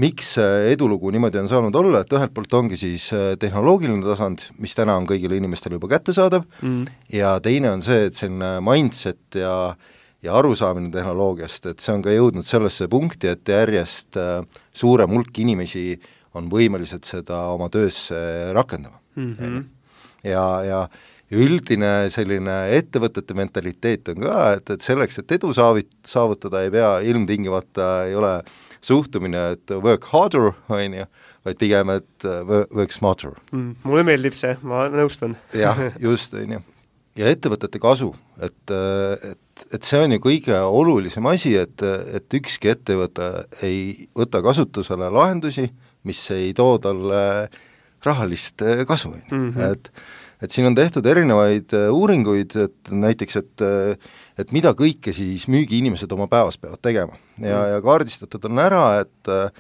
[0.01, 4.47] miks see edulugu niimoodi on saanud olla, et ühelt poolt ongi siis äh, tehnoloogiline tasand,
[4.63, 9.41] mis täna on kõigile inimestele juba kättesaadav mm., ja teine on see, et selline mindset
[9.43, 9.57] ja
[10.23, 15.41] ja arusaamine tehnoloogiast, et see on ka jõudnud sellesse punkti, et järjest äh, suurem hulk
[15.43, 15.97] inimesi
[16.39, 18.17] on võimelised seda oma töösse
[18.55, 19.33] rakendama mm.
[19.35, 19.65] -hmm.
[20.31, 20.85] ja, ja
[21.33, 26.73] ja üldine selline ettevõtete mentaliteet on ka, et, et selleks, et edu saavit-, saavutada, ei
[26.75, 28.35] pea ilmtingimata, ei ole
[28.85, 31.09] suhtumine, et work harder, on ju,
[31.47, 33.81] vaid pigem, et work smarter mm,.
[33.89, 36.63] mulle meeldib see, ma nõustun jah, just, on ju.
[37.23, 38.77] ja ettevõtete kasu, et,
[39.33, 43.33] et, et see on ju kõige olulisem asi, et, et ükski ettevõte
[43.65, 45.71] ei võta kasutusele lahendusi,
[46.05, 47.23] mis ei too talle
[48.05, 49.71] rahalist kasu, on ju, mhm.
[49.73, 55.13] et et siin on tehtud erinevaid äh, uuringuid, et näiteks, et äh, et mida kõike
[55.15, 59.51] siis müügiinimesed oma päevas peavad tegema ja mm., ja kaardistatud on ära, et äh,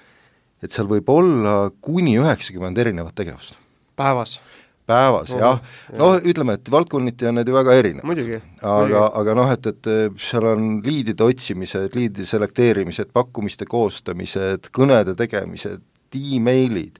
[0.62, 3.58] et seal võib olla kuni üheksakümmend erinevat tegevust.
[3.98, 4.38] päevas?
[4.86, 5.60] päevas oh, jah,
[5.98, 8.22] noh, ütleme, et valdkonniti on need ju väga erinevad.
[8.66, 15.84] aga, aga noh, et, et seal on liidide otsimised, liidide selekteerimised, pakkumiste koostamised, kõnede tegemised,
[16.18, 16.98] emailid,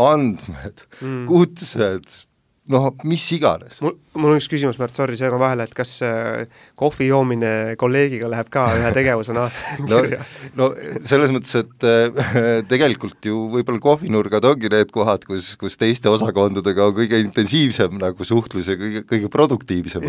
[0.00, 2.16] andmed mm., kutsed,
[2.70, 3.80] noh, mis iganes.
[3.84, 6.46] mul, mul on üks küsimus, Märt, sorry, segan vahele, et kas äh,
[6.78, 9.46] kohvi joomine kolleegiga läheb ka ühe tegevusena
[9.90, 10.00] no,
[10.58, 10.68] no
[11.06, 16.88] selles mõttes, et äh, tegelikult ju võib-olla kohvinurgad ongi need kohad, kus, kus teiste osakondadega
[16.90, 20.06] on kõige intensiivsem nagu suhtlus ja kõige, kõige produktiivsem.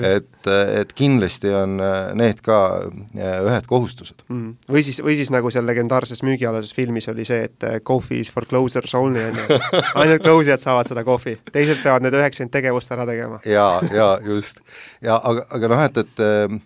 [0.00, 2.60] et, et kindlasti on äh, need ka
[3.20, 4.24] ühed kohustused.
[4.28, 4.54] Mm..
[4.70, 8.48] või siis, või siis nagu seal legendaarses müügialases filmis oli see, et coffee is for
[8.48, 9.60] closers only, on ju,
[10.00, 13.38] ainult closijad saavad seda kohvi, teised peavad need üheksakümmend tegevust ära tegema.
[13.46, 14.60] jaa, jaa, just.
[15.04, 16.60] ja aga, aga noh, et, et ehm,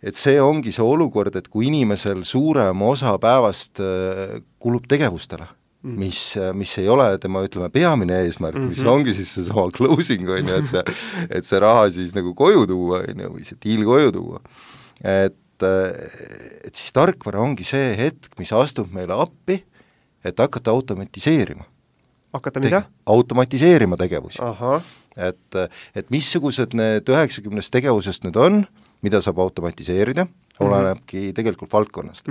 [0.00, 5.96] et see ongi see olukord, et kui inimesel suurem osa päevast eh, kulub tegevustele mm.,
[6.00, 6.20] mis,
[6.56, 8.76] mis ei ole tema, ütleme, peamine eesmärk mm, -hmm.
[8.76, 10.84] mis ongi siis seesama closing, on ju, et see,
[11.28, 14.40] et see raha siis nagu koju tuua, on ju, või see diil koju tuua.
[15.04, 15.36] et,
[16.64, 19.60] et siis tarkvara ongi see hetk, mis astub meile appi,
[20.24, 21.64] et hakata automatiseerima
[22.32, 22.82] hakata mida?
[23.06, 24.38] automatiseerima tegevusi.
[25.16, 25.56] et,
[25.94, 28.64] et missugused need üheksakümnest tegevusest nüüd on,
[29.02, 30.26] mida saab automatiseerida,
[30.60, 30.68] Mhm.
[30.68, 32.28] olenebki tegelikult valdkonnast.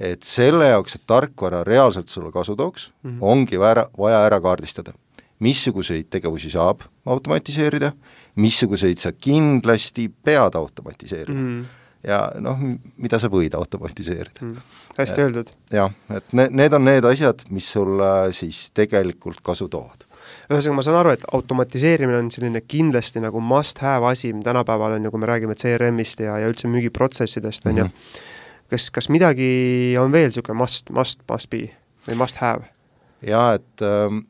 [0.00, 3.10] et selle jaoks, et tarkvara reaalselt sulle kasu tooks mm.
[3.10, 3.18] -hmm.
[3.20, 4.92] ongi vaja, vaja ära kaardistada,
[5.38, 7.92] missuguseid tegevusi saab automatiseerida,
[8.36, 11.46] missuguseid sa kindlasti pead automatiseerima mm.
[11.46, 11.64] mm.
[12.06, 12.58] Ja noh,
[12.96, 14.78] mida sa võid automatiseerida mm.
[14.98, 15.52] hästi öeldud.
[15.74, 20.06] jah, et ne-, need on need asjad, mis sulle siis tegelikult kasu toovad
[20.52, 25.06] ühesõnaga, ma saan aru, et automatiseerimine on selline kindlasti nagu must have asi, tänapäeval on
[25.06, 28.20] ju, kui me räägime CRM-ist ja, ja üldse müügiprotsessidest, on ju, Mhm.
[28.70, 31.70] kas, kas midagi on veel niisugune must, must, must be
[32.08, 32.68] või must have?
[33.26, 33.84] Jaa, et,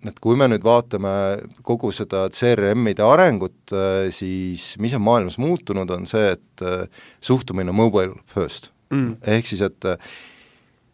[0.09, 1.13] et kui me nüüd vaatame
[1.65, 3.75] kogu seda CRM-ide arengut,
[4.13, 6.65] siis mis on maailmas muutunud, on see, et
[7.25, 9.17] suhtumine on mobile first mm..
[9.35, 9.89] ehk siis, et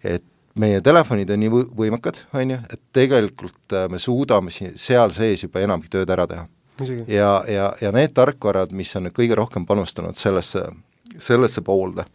[0.07, 0.25] et
[0.59, 5.13] meie telefonid on nii võ-, võimekad, on ju, et tegelikult äh, me suudame si-, seal
[5.15, 6.47] sees juba enamgi tööd ära teha.
[7.11, 10.69] ja, ja, ja need tarkvarad, mis on nüüd kõige rohkem panustanud sellesse,
[11.19, 12.07] sellesse poolde,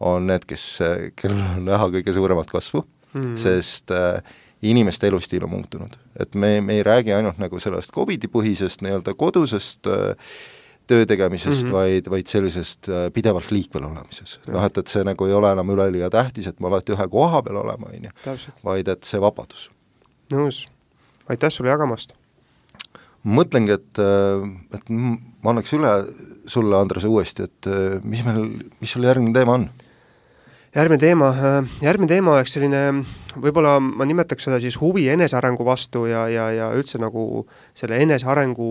[0.00, 0.66] on need, kes,
[1.18, 5.96] kellel on näha kõige suuremat kasvu mm., sest äh, inimeste elustiil on muutunud.
[6.18, 10.14] et me, me ei räägi ainult nagu sellest Covidi põhisest nii-öelda kodusest äh,
[10.86, 11.72] töö tegemisest mm, -hmm.
[11.72, 14.40] vaid, vaid sellisest äh, pidevalt liikvel olemises.
[14.48, 17.42] noh, et, et see nagu ei ole enam üleliia tähtis, et ma alati ühe koha
[17.42, 18.10] peal olema, on ju,
[18.64, 19.70] vaid et see vabadus.
[20.32, 20.66] nõus,
[21.28, 22.14] aitäh sulle jagamast!
[23.28, 23.98] mõtlengi, et,
[24.74, 25.90] et ma annaks üle
[26.48, 27.66] sulle, Andres, uuesti, et
[28.04, 28.46] mis meil,
[28.80, 29.68] mis sul järgmine teema on?
[30.74, 31.28] Järgmine teema,
[31.82, 32.80] järgmine teema oleks selline,
[33.40, 38.68] võib-olla ma nimetaks seda siis huvi enesearengu vastu ja, ja, ja üldse nagu selle enesearengu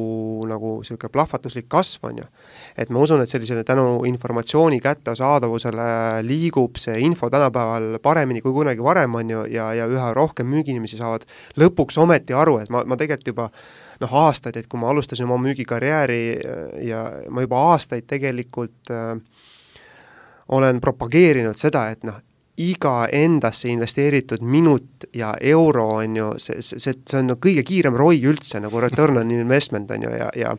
[0.50, 2.28] nagu niisugune plahvatuslik kasv, on ju.
[2.78, 5.90] et ma usun, et sellisele tänu informatsiooni kättesaadavusele
[6.28, 11.02] liigub see info tänapäeval paremini kui kunagi varem, on ju, ja, ja üha rohkem müügiinimesi
[11.02, 11.26] saavad
[11.58, 13.50] lõpuks ometi aru, et ma, ma tegelikult juba
[14.02, 16.24] noh, aastaid, et kui ma alustasin oma müügikarjääri
[16.86, 19.16] ja ma juba aastaid tegelikult äh,
[20.56, 22.20] olen propageerinud seda, et noh,
[22.58, 27.98] iga endasse investeeritud minut ja euro on ju, see, see, see, on no kõige kiirem
[27.98, 30.56] ROI üldse nagu return on investment on ju, ja, ja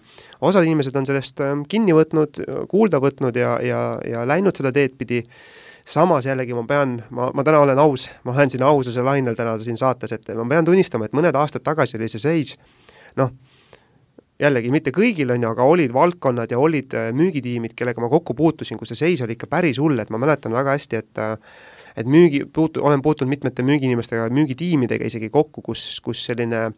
[0.46, 2.38] osad inimesed on sellest ähm, kinni võtnud,
[2.70, 5.24] kuulda võtnud ja, ja, ja läinud seda teed pidi,
[5.88, 9.56] samas jällegi ma pean, ma, ma täna olen aus, ma olen siin aususe lainel täna
[9.64, 12.54] siin saates, et ma pean tunnistama, et mõned aastad tagasi oli see seis
[13.18, 13.34] noh,
[14.38, 18.78] jällegi mitte kõigil, on ju, aga olid valdkonnad ja olid müügitiimid, kellega ma kokku puutusin,
[18.78, 21.22] kus see seis oli ikka päris hull, et ma mäletan väga hästi, et
[21.98, 26.68] et müügi, puutu-, olen puutunud mitmete müügiinimestega, müügitiimidega isegi kokku, kus, kus selline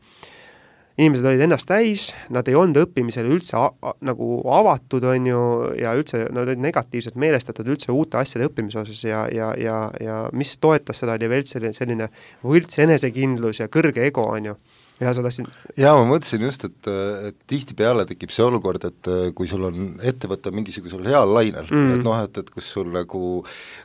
[1.00, 3.60] inimesed olid ennast täis, nad ei olnud õppimisele üldse
[4.06, 5.42] nagu avatud, on ju,
[5.80, 10.18] ja üldse nad olid negatiivselt meelestatud üldse uute asjade õppimise osas ja, ja, ja, ja
[10.36, 12.10] mis toetas seda, oli veel selline, selline
[12.44, 14.56] võlts enesekindlus ja kõrge ego, on ju
[15.00, 15.48] ja sa tahtsid
[15.80, 16.90] jaa, ma mõtlesin just, et,
[17.30, 22.04] et tihtipeale tekib see olukord, et kui sul on ettevõte mingisugusel heal lainel mm., et
[22.04, 23.22] noh, et, et kus sul nagu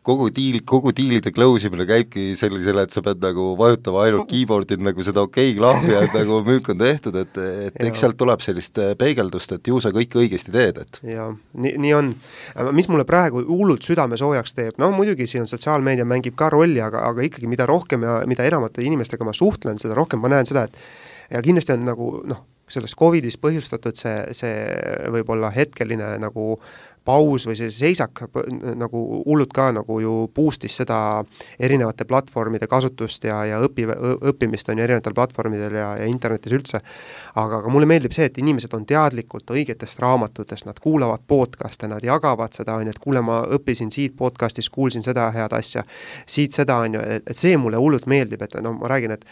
[0.06, 4.84] kogu diil, kogu diilide close imine käibki sellisele, et sa pead nagu vajutama ainult keyboard'il
[4.86, 8.44] nagu seda okei okay klahvi, et nagu müük on tehtud, et, et eks sealt tuleb
[8.44, 12.12] sellist peegeldust, et ju sa kõike õigesti teed, et jaa, nii, nii on.
[12.76, 17.08] mis mulle praegu hullult südamesoojaks teeb, no muidugi siin on sotsiaalmeedia mängib ka rolli, aga,
[17.10, 20.68] aga ikkagi mida rohkem ja mida enamate inimestega ma suhtlen, seda rohkem ma näen seda,
[20.68, 26.56] et ja kindlasti on nagu noh, sellest Covidist põhjustatud see, see võib-olla hetkeline nagu
[27.06, 28.24] paus või see seisak
[28.82, 30.98] nagu hullult ka nagu ju boost'is seda
[31.62, 33.86] erinevate platvormide kasutust ja, ja õpi-,
[34.32, 36.82] õppimist on ju erinevatel platvormidel ja, ja internetis üldse,
[37.36, 42.06] aga, aga mulle meeldib see, et inimesed on teadlikult õigetest raamatutest, nad kuulavad podcast'e, nad
[42.06, 45.86] jagavad seda, on ju, et kuule, ma õppisin siit podcast'ist, kuulsin seda head asja,
[46.26, 49.30] siit seda, on ju, et, see mulle hullult meeldib, et no ma räägin, et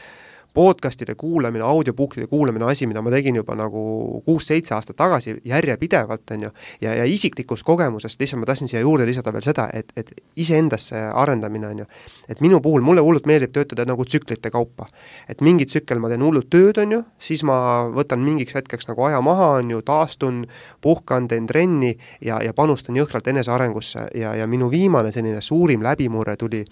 [0.53, 6.45] podcast'ide kuulamine, audiobookide kuulamine, asi, mida ma tegin juba nagu kuus-seitse aastat tagasi järjepidevalt, on
[6.47, 10.11] ju, ja, ja isiklikust kogemusest lihtsalt ma tahtsin siia juurde lisada veel seda, et, et
[10.35, 11.87] iseendasse arendamine, on ju,
[12.29, 14.85] et minu puhul, mulle hullult meeldib töötada nagu tsüklite kaupa.
[15.29, 19.09] et mingi tsükkel ma teen hullult tööd, on ju, siis ma võtan mingiks hetkeks nagu
[19.09, 20.43] aja maha, on ju, taastun,
[20.81, 26.37] puhkan, teen trenni ja, ja panustan jõhkralt enesearengusse ja, ja minu viimane selline suurim läbimurre
[26.37, 26.65] tuli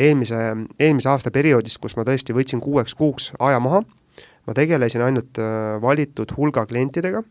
[0.00, 0.38] eelmise,
[0.80, 3.82] eelmise aasta perioodist, kus ma tõesti võtsin kuueks kuuks aja maha,
[4.46, 5.38] ma tegelesin ainult
[5.82, 7.22] valitud hulga klientidega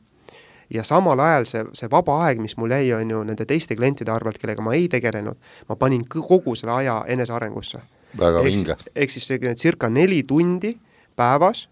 [0.74, 4.14] ja samal ajal see, see vaba aeg, mis mul jäi, on ju, nende teiste klientide
[4.14, 7.82] arvelt, kellega ma ei tegelenud, ma panin kogu selle aja enesearengusse.
[8.20, 8.76] väga vinge.
[8.96, 10.74] ehk siis selline circa neli tundi
[11.16, 11.68] päevas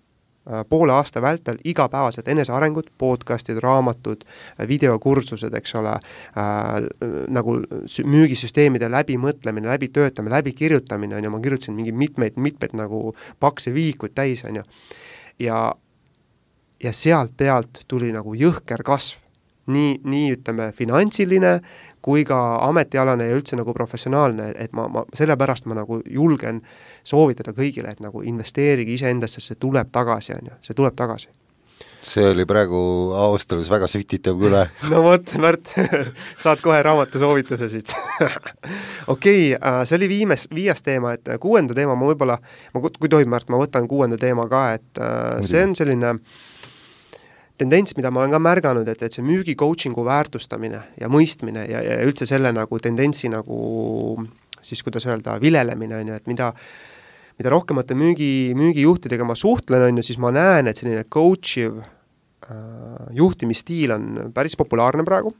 [0.70, 4.24] poole aasta vältel igapäevaselt enesearengut, podcast'id, raamatud,
[4.68, 6.88] videokursused, eks ole äh,,
[7.28, 7.58] nagu
[8.06, 14.46] müügisüsteemide läbimõtlemine, läbitöötamine, läbikirjutamine, on ju, ma kirjutasin mingi mitmeid, mitmeid nagu pakse vihikuid täis,
[14.48, 14.66] on ju.
[15.40, 15.62] ja,
[16.84, 19.27] ja sealt pealt tuli nagu jõhker kasv
[19.72, 21.58] nii, nii ütleme, finantsiline
[22.04, 26.62] kui ka ametialane ja üldse nagu professionaalne, et ma, ma, sellepärast ma nagu julgen
[27.08, 31.34] soovitada kõigile, et nagu investeerige iseendasse, see tuleb tagasi, on ju, see tuleb tagasi.
[32.08, 32.78] See oli praegu
[33.18, 34.64] ausalt öeldes väga sütitav kõne.
[34.92, 35.72] No vot, Märt
[36.44, 37.92] saad kohe raamatusoovituse siit.
[39.14, 42.38] Okei okay,, äh, see oli viimes, viies teema, et kuuenda teema ma võib-olla,
[42.74, 46.14] ma, kui tohib, Märt, ma võtan kuuenda teema ka, et äh, see on selline
[47.58, 51.82] tendents, mida ma olen ka märganud, et, et see müügi coaching'u väärtustamine ja mõistmine ja,
[51.86, 53.58] ja üldse selle nagu tendentsi nagu
[54.62, 56.52] siis kuidas öelda, vilelemine, on ju, et mida
[57.38, 61.82] mida rohkemate müügi, müügijuhtidega ma suhtlen, on ju, siis ma näen, et selline coach iv
[61.82, 65.36] äh, juhtimisstiil on päris populaarne praegu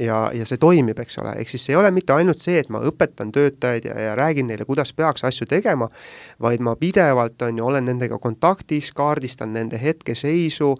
[0.00, 2.70] ja, ja see toimib, eks ole, ehk siis see ei ole mitte ainult see, et
[2.72, 5.88] ma õpetan töötajaid ja, ja räägin neile, kuidas peaks asju tegema,
[6.42, 10.72] vaid ma pidevalt, on ju, olen nendega kontaktis, kaardistan nende hetkeseisu,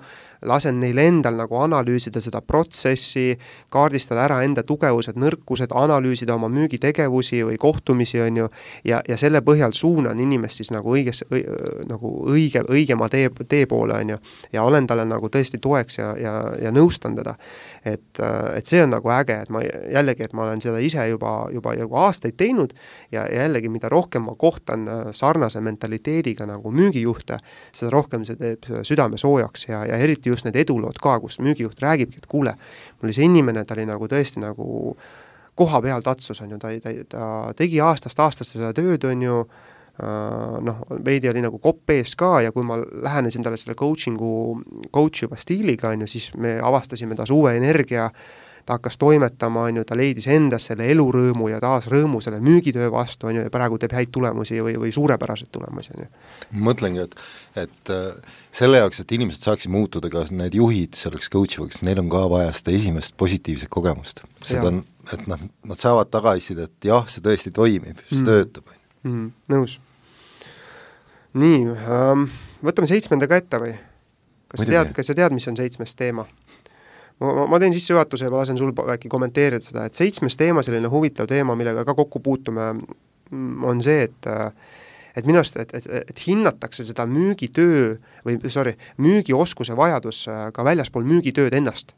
[0.48, 3.36] lasen neil endal nagu analüüsida seda protsessi,
[3.72, 8.48] kaardistada ära enda tugevused, nõrkused, analüüsida oma müügitegevusi või kohtumisi, on ju,
[8.88, 11.42] ja, ja selle põhjal suunan inimest siis nagu õiges õi,,
[11.88, 14.18] nagu õige, õigema tee, tee poole, on ju.
[14.52, 17.36] ja olen talle nagu tõesti toeks ja, ja, ja nõustan teda.
[17.84, 18.18] et,
[18.56, 21.74] et see on nagu äge, et ma jällegi, et ma olen seda ise juba, juba,
[21.78, 22.74] juba aastaid teinud
[23.12, 27.38] ja jällegi, mida rohkem ma kohtan äh, sarnase mentaliteediga nagu müügijuhte,
[27.72, 31.82] seda rohkem see teeb südame soojaks ja, ja eriti just need edulood ka, kus müügijuht
[31.82, 32.56] räägibki, et kuule,
[32.98, 34.96] mul oli see inimene, ta oli nagu tõesti nagu
[35.58, 39.40] koha peal tatsus, on ju, ta, ta, ta tegi aastast aastasse seda tööd, on ju,
[40.00, 44.32] äh, noh, veidi oli nagu kopp ees ka ja kui ma lähenesin talle selle coaching'u,
[44.94, 48.32] coach iva stiiliga, on ju, siis me avastasime taas uue energia äh,
[48.66, 52.90] ta hakkas toimetama, on ju, ta leidis endas selle elurõõmu ja taas rõõmu selle müügitöö
[52.94, 56.10] vastu, on ju, ja praegu teeb häid tulemusi või, või suurepäraseid tulemusi, on ju.
[56.68, 57.16] mõtlengi, et,
[57.64, 62.02] et äh, selle jaoks, et inimesed saaksid muutuda, ka need juhid selleks coach ivuks, neil
[62.04, 64.22] on ka vaja seda esimest positiivset kogemust.
[64.46, 68.28] seda on, et noh, nad saavad tagasisidet, jah, see tõesti toimib, see mm.
[68.30, 69.32] töötab mm,.
[69.52, 69.78] nõus.
[71.34, 72.28] nii ähm,,
[72.62, 73.74] võtame seitsmenda ka ette või?
[74.52, 76.26] kas sa tead, kas sa tead, mis on seitsmes teema?
[77.22, 80.90] Ma, ma teen sissejuhatuse ja ma lasen sul äkki kommenteerida seda, et seitsmes teema, selline
[80.92, 82.72] huvitav teema, millega ka kokku puutume,
[83.30, 84.32] mm, on see, et
[85.12, 90.24] et minu arust, et, et, et hinnatakse seda müügitöö või sorry, müügioskuse vajadus
[90.56, 91.92] ka väljaspool müügitööd ennast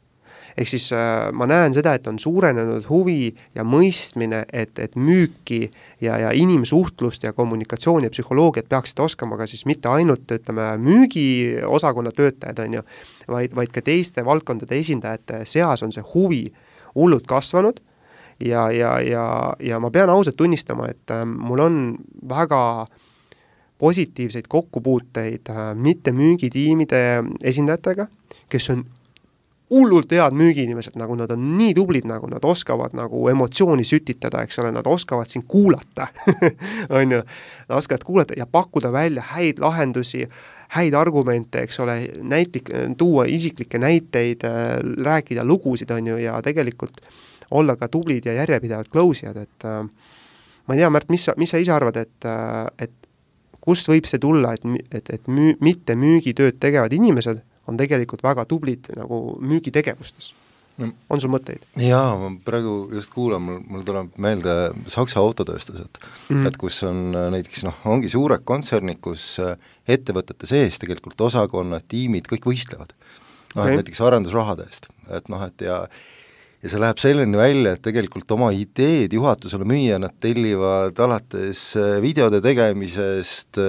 [0.57, 5.65] ehk siis äh, ma näen seda, et on suurenenud huvi ja mõistmine, et, et müüki
[6.01, 12.13] ja, ja inimsuhtlust ja kommunikatsiooni ja psühholoogiat peaksid oskama ka siis mitte ainult ütleme, müügiosakonna
[12.15, 12.85] töötajad, on ju,
[13.27, 16.45] vaid, vaid ka teiste valdkondade esindajate seas on see huvi
[16.95, 17.81] hullult kasvanud.
[18.43, 21.77] Ja, ja, ja, ja ma pean ausalt tunnistama, et äh, mul on
[22.27, 22.87] väga
[23.79, 26.99] positiivseid kokkupuuteid äh, mitte müügitiimide
[27.43, 28.07] esindajatega,
[28.51, 28.83] kes on
[29.69, 34.59] hullult head müügiinimesed, nagu nad on nii tublid, nagu nad oskavad nagu emotsiooni sütitada, eks
[34.61, 36.07] ole, nad oskavad sind kuulata
[36.97, 37.21] on ju,
[37.69, 40.25] nad oskavad kuulata ja pakkuda välja häid lahendusi,
[40.77, 44.45] häid argumente, eks ole, näitlik, tuua isiklikke näiteid,
[45.03, 47.01] rääkida lugusid, on ju, ja tegelikult
[47.51, 49.81] olla ka tublid ja järjepidevad close ijad, et äh,
[50.65, 52.29] ma ei tea, Märt, mis sa, mis sa ise arvad, et,
[52.81, 52.93] et
[53.65, 58.45] kust võib see tulla, et, et, et müü-, mitte müügitööd tegevad inimesed on tegelikult väga
[58.49, 60.33] tublid nagu müügitegevustes
[60.81, 60.89] no,.
[61.09, 61.65] on sul mõtteid?
[61.81, 64.55] jaa, ma praegu just kuulan, mul, mul tuleb meelde
[64.91, 69.55] Saksa autotööstused mm., et kus on äh, näiteks noh, ongi suured kontsernid, kus äh,
[69.97, 72.95] ettevõtete sees tegelikult osakonnad, tiimid, kõik võistlevad.
[73.55, 75.85] noh okay., et näiteks arendusrahade eest, et noh, et ja
[76.65, 81.99] ja see läheb selleni välja, et tegelikult oma ideed juhatusele müüa, nad tellivad alates äh,
[82.01, 83.61] videode tegemisest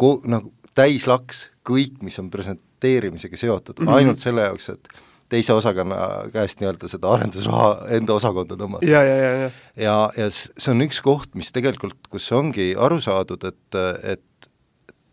[0.00, 3.94] ko-, noh, täislaks kõik, mis on present-, projekteerimisega seotud mm, -hmm.
[3.94, 4.88] ainult selle jaoks, et
[5.28, 5.96] teise osakonna
[6.32, 8.86] käest nii-öelda seda arendusraha enda osakonda tõmmata.
[8.86, 9.50] ja, ja, ja, ja.
[9.76, 14.48] ja, ja see on üks koht, mis tegelikult, kus ongi aru saadud, et, et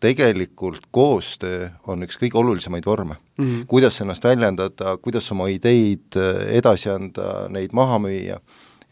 [0.00, 3.44] tegelikult koostöö on üks kõige olulisemaid vorme mm.
[3.44, 3.66] -hmm.
[3.66, 6.16] kuidas ennast väljendada, kuidas oma ideid
[6.48, 8.40] edasi anda, neid maha müüa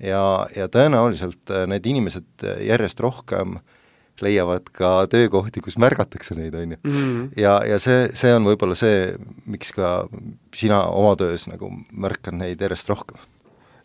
[0.00, 3.77] ja, ja tõenäoliselt need inimesed järjest rohkem äh,
[4.24, 6.78] leiavad ka töökohti, kus märgatakse neid, on ju.
[6.82, 7.24] Mhm.
[7.38, 9.14] ja, ja see, see on võib-olla see,
[9.46, 10.08] miks ka
[10.54, 13.20] sina oma töös nagu märkad neid järjest rohkem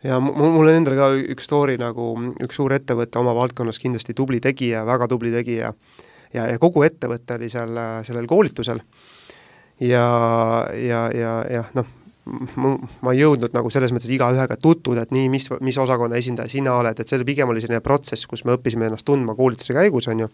[0.03, 4.15] ja mul, mul on endal ka üks story nagu üks suur ettevõte oma valdkonnas kindlasti
[4.17, 5.73] tubli tegija, väga tubli tegija,
[6.33, 7.77] ja, ja kogu ettevõte oli seal
[8.07, 8.81] sellel koolitusel
[9.79, 10.07] ja,
[10.75, 11.87] ja, ja jah, noh,
[12.25, 16.77] ma ei jõudnud nagu selles mõttes igaühega tutvuda, et nii, mis, mis osakonna esindaja sina
[16.79, 20.23] oled, et see pigem oli selline protsess, kus me õppisime ennast tundma koolituse käigus, on
[20.23, 20.29] ju,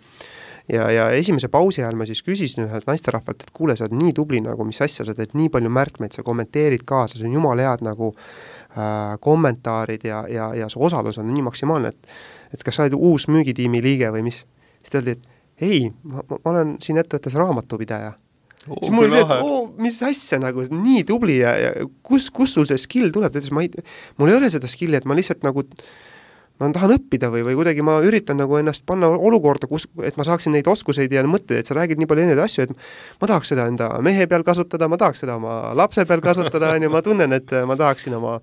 [0.69, 4.13] ja, ja esimese pausi ajal ma siis küsisin ühelt naisterahvalt, et kuule, sa oled nii
[4.17, 7.65] tubli nagu, mis asja, sa teed nii palju märkmeid, sa kommenteerid kaasa, see on jumala
[7.71, 12.19] head nagu äh, kommentaarid ja, ja, ja su osalus on nii maksimaalne, et
[12.53, 14.43] et kas sa oled uus müügitiimi liige või mis?
[14.79, 18.13] siis ta öeldi, et ei, ma, ma olen siin ettevõttes raamatupidaja
[18.67, 18.81] oh,.
[18.81, 21.71] siis mul oli see, et oo, mis asja nagu, nii tubli ja, ja
[22.05, 23.71] kus, kus sul see skill tuleb, ta ütles, ma ei,
[24.19, 25.65] mul ei ole seda skill'i, et ma lihtsalt nagu
[26.59, 30.25] ma tahan õppida või, või kuidagi ma üritan nagu ennast panna olukorda, kus, et ma
[30.27, 33.53] saaksin neid oskuseid ja mõtteid, et sa räägid nii palju erinevaid asju, et ma tahaks
[33.53, 37.03] seda enda mehe peal kasutada, ma tahaks seda oma lapse peal kasutada, on ju, ma
[37.05, 38.39] tunnen, et ma tahaksin oma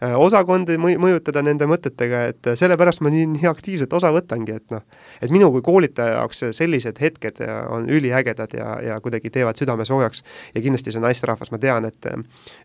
[0.00, 4.84] osakondi mõj-, mõjutada nende mõtetega, et sellepärast ma nii, nii aktiivselt osa võtangi, et noh,
[5.22, 7.40] et minu kui koolitaja jaoks sellised hetked
[7.72, 10.22] on üliägedad ja, ja kuidagi teevad südame soojaks.
[10.54, 12.10] ja kindlasti see naisterahvas, ma tean, et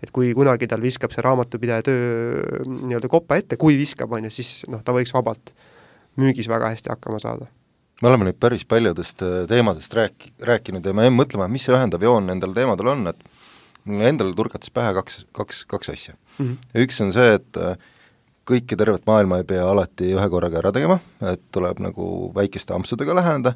[0.04, 4.36] et kui kunagi tal viskab see raamatupidaja töö nii-öelda koppa ette, kui viskab, on ju,
[4.42, 5.56] siis noh, ta võiks vabalt
[6.20, 7.48] müügis väga hästi hakkama saada
[8.02, 11.76] me oleme nüüd päris paljudest äh, teemadest rääk-, rääkinud ja me jäime mõtlema, mis see
[11.76, 13.20] ühendav joon nendel teemadel on, et
[13.86, 16.46] mulle endale turgatas pähe kaks, kaks, kaks asja mm.
[16.46, 16.84] -hmm.
[16.86, 17.78] üks on see, et äh,
[18.50, 22.06] kõike tervet maailma ei pea alati ühe korraga ära tegema, et tuleb nagu
[22.36, 23.56] väikeste ampsudega läheneda,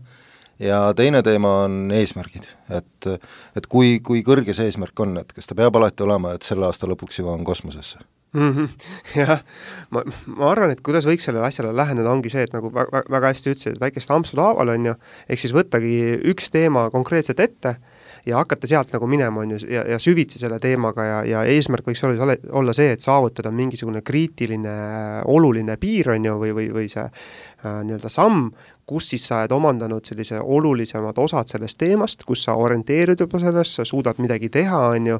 [0.60, 3.10] ja teine teema on eesmärgid, et
[3.56, 6.68] et kui, kui kõrge see eesmärk on, et kas ta peab alati olema, et selle
[6.68, 8.00] aasta lõpuks jõuan kosmosesse
[8.36, 8.54] mm?
[8.54, 8.70] -hmm.
[9.20, 9.44] Jah,
[9.90, 13.34] ma, ma arvan, et kuidas võiks sellele asjale läheneda, ongi see, et nagu väga, väga
[13.34, 14.96] hästi ütlesid, et väikeste ampsude haaval, on ju,
[15.30, 15.96] ehk siis võttagi
[16.32, 17.78] üks teema konkreetselt ette
[18.26, 21.88] ja hakata sealt nagu minema, on ju, ja, ja süvitsi selle teemaga ja, ja eesmärk
[21.90, 24.78] võiks olla, olla see, et saavutada mingisugune kriitiline
[25.32, 28.50] oluline piir, on ju, või, või, või see äh, nii-öelda samm,
[28.86, 33.74] kus siis sa oled omandanud sellise olulisemad osad sellest teemast, kus sa orienteerid juba selles,
[33.76, 35.18] sa suudad midagi teha, on ju,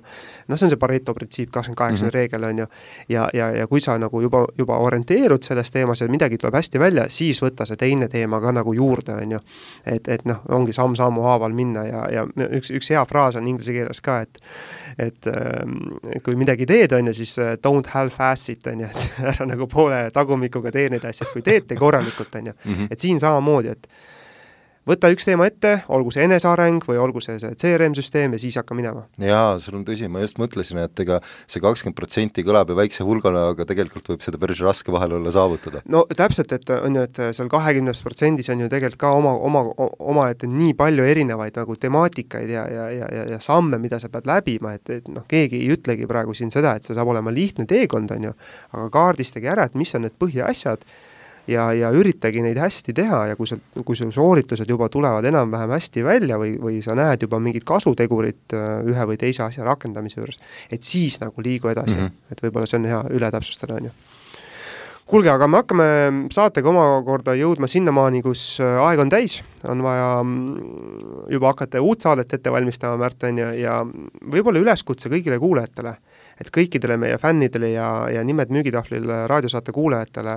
[0.48, 2.20] noh, see on see Pareto printsiip, kakskümmend kaheksakümmend mhm.
[2.20, 2.68] reegel, on ju,
[3.10, 6.80] ja, ja, ja kui sa nagu juba, juba orienteerud selles teemas ja midagi tuleb hästi
[6.80, 9.44] välja, siis võtta see teine teema ka nagu juurde, on ju.
[9.86, 13.74] et, et noh, ongi samm-sammu haaval minna ja, ja üks, üks hea fraas on inglise
[13.74, 14.42] keeles ka, et
[14.98, 18.88] et, ähm, et kui midagi teed, on ju, siis äh, don't half-ass it, on ju,
[18.88, 22.54] et ära nagu poole tagumikuga tee neid asju, kui teed, tee korralikult, on ju.
[22.64, 22.88] Mhm.
[22.92, 23.88] et siin samamoodi samamoodi, et
[24.86, 28.76] võta üks teema ette, olgu see eneseareng või olgu see see CRM-süsteem ja siis hakka
[28.78, 29.08] minema.
[29.18, 33.08] jaa, sul on tõsi, ma just mõtlesin, et ega see kakskümmend protsenti kõlab ju väikse
[33.08, 35.82] hulgana, aga tegelikult võib seda päris raske vahel olla saavutada.
[35.90, 39.64] no täpselt, et on ju, et seal kahekümnes protsendis on ju tegelikult ka oma, oma,
[40.14, 44.30] omaette nii palju erinevaid nagu temaatikaid ja, ja, ja, ja, ja samme, mida sa pead
[44.30, 47.66] läbima, et, et noh, keegi ei ütlegi praegu siin seda, et see saab olema lihtne
[47.66, 48.38] teekond, on ju,
[48.78, 50.86] aga kaardistage ära, et mis on need põhiasjad
[51.48, 55.76] ja, ja üritagi neid hästi teha ja kui sa, kui sul sooritused juba tulevad enam-vähem
[55.76, 60.22] hästi välja või, või sa näed juba mingit kasutegurit äh, ühe või teise asja rakendamise
[60.22, 60.42] juures,
[60.72, 61.96] et siis nagu liigu edasi.
[61.96, 62.34] Mm, -hmm.
[62.34, 63.96] et võib-olla see on hea üle täpsustada, on ju.
[65.06, 65.86] Kuulge, aga me hakkame
[66.34, 69.38] saatega omakorda jõudma sinnamaani, kus äh, aeg on täis,
[69.70, 73.84] on vaja mm, juba hakata uut saadet ette valmistama, Märt, on ju, ja
[74.34, 75.94] võib-olla üleskutse kõigile kuulajatele,
[76.42, 80.36] et kõikidele meie fännidele ja, ja Nimed müügitahvlil raadiosaate kuulajatele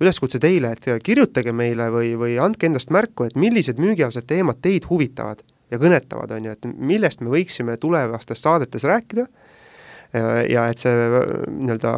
[0.00, 4.88] üleskutse teile, et kirjutage meile või, või andke endast märku, et millised müügialased teemad teid
[4.90, 9.28] huvitavad ja kõnetavad, on ju, et millest me võiksime tulevastes saadetes rääkida.
[10.50, 11.90] Ja et see nii-öelda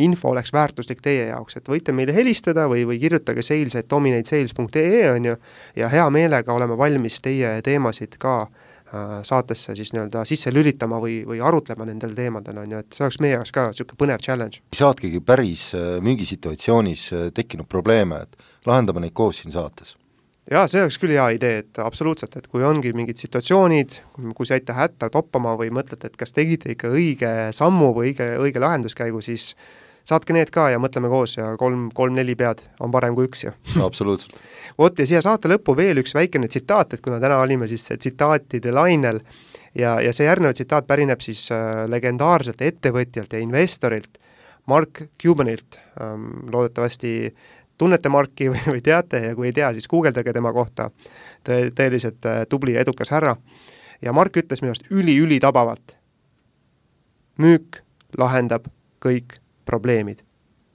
[0.00, 5.02] info oleks väärtuslik teie jaoks, et võite meile helistada või, või kirjutage sales, et dominatesales.ee
[5.10, 5.34] on ju,
[5.76, 8.69] ja hea meelega oleme valmis teie teemasid ka äh,
[9.26, 13.20] saatesse siis nii-öelda sisse lülitama või, või arutlema nendel teemadel, on ju, et see oleks
[13.22, 14.62] meie jaoks ka niisugune põnev challenge.
[14.76, 19.96] saategi päris äh, müügisituatsioonis äh, tekkinud probleeme, et lahendame neid koos siin saates
[20.50, 24.00] jaa, see oleks küll hea idee, et absoluutselt, et kui ongi mingid situatsioonid,
[24.36, 28.62] kui saite hätta toppama või mõtlete, et kas tegite ikka õige sammu või õige, õige
[28.62, 29.52] lahenduskäigu, siis
[30.10, 33.52] saatke need ka ja mõtleme koos ja kolm, kolm-neli pead on parem kui üks ju
[33.76, 33.86] no,.
[33.90, 34.36] absoluutselt.
[34.78, 38.74] vot ja siia saate lõppu veel üks väikene tsitaat, et kuna täna olime siis tsitaatide
[38.74, 39.22] lainel
[39.74, 44.20] ja, ja see järgnev tsitaat pärineb siis äh, legendaarselt ettevõtjalt ja investorilt
[44.70, 47.34] Mark Cubanilt ähm,, loodetavasti
[47.80, 50.90] tunnete Marki või, või teate ja kui ei tea, siis guugeldage tema kohta,
[51.46, 53.36] tõ-, tõeliselt äh, tubli ja edukas härra.
[54.02, 55.96] ja Mark ütles minu arust üli-ülitabavalt,
[57.40, 57.80] müük
[58.18, 58.68] lahendab
[59.00, 59.39] kõik
[59.70, 60.24] probleemid.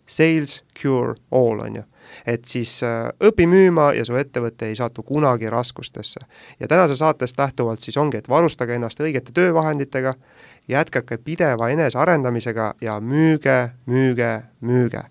[0.05, 1.83] Sales cure all, on ju.
[2.25, 6.19] et siis äh, õpi müüma ja su ettevõte ei satu kunagi raskustesse.
[6.59, 10.13] ja tänase saatest lähtuvalt siis ongi, et varustage ennast õigete töövahenditega,
[10.67, 15.03] jätkake pideva enesearendamisega ja müüge, müüge, müüge.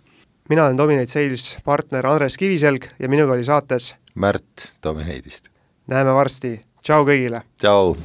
[0.49, 5.51] mina olen Dominate Sales partner Andres Kiviselg ja minuga oli saates Märt Dominate'ist.
[5.87, 7.43] näeme varsti, tšau kõigile!
[7.59, 7.97] tšau!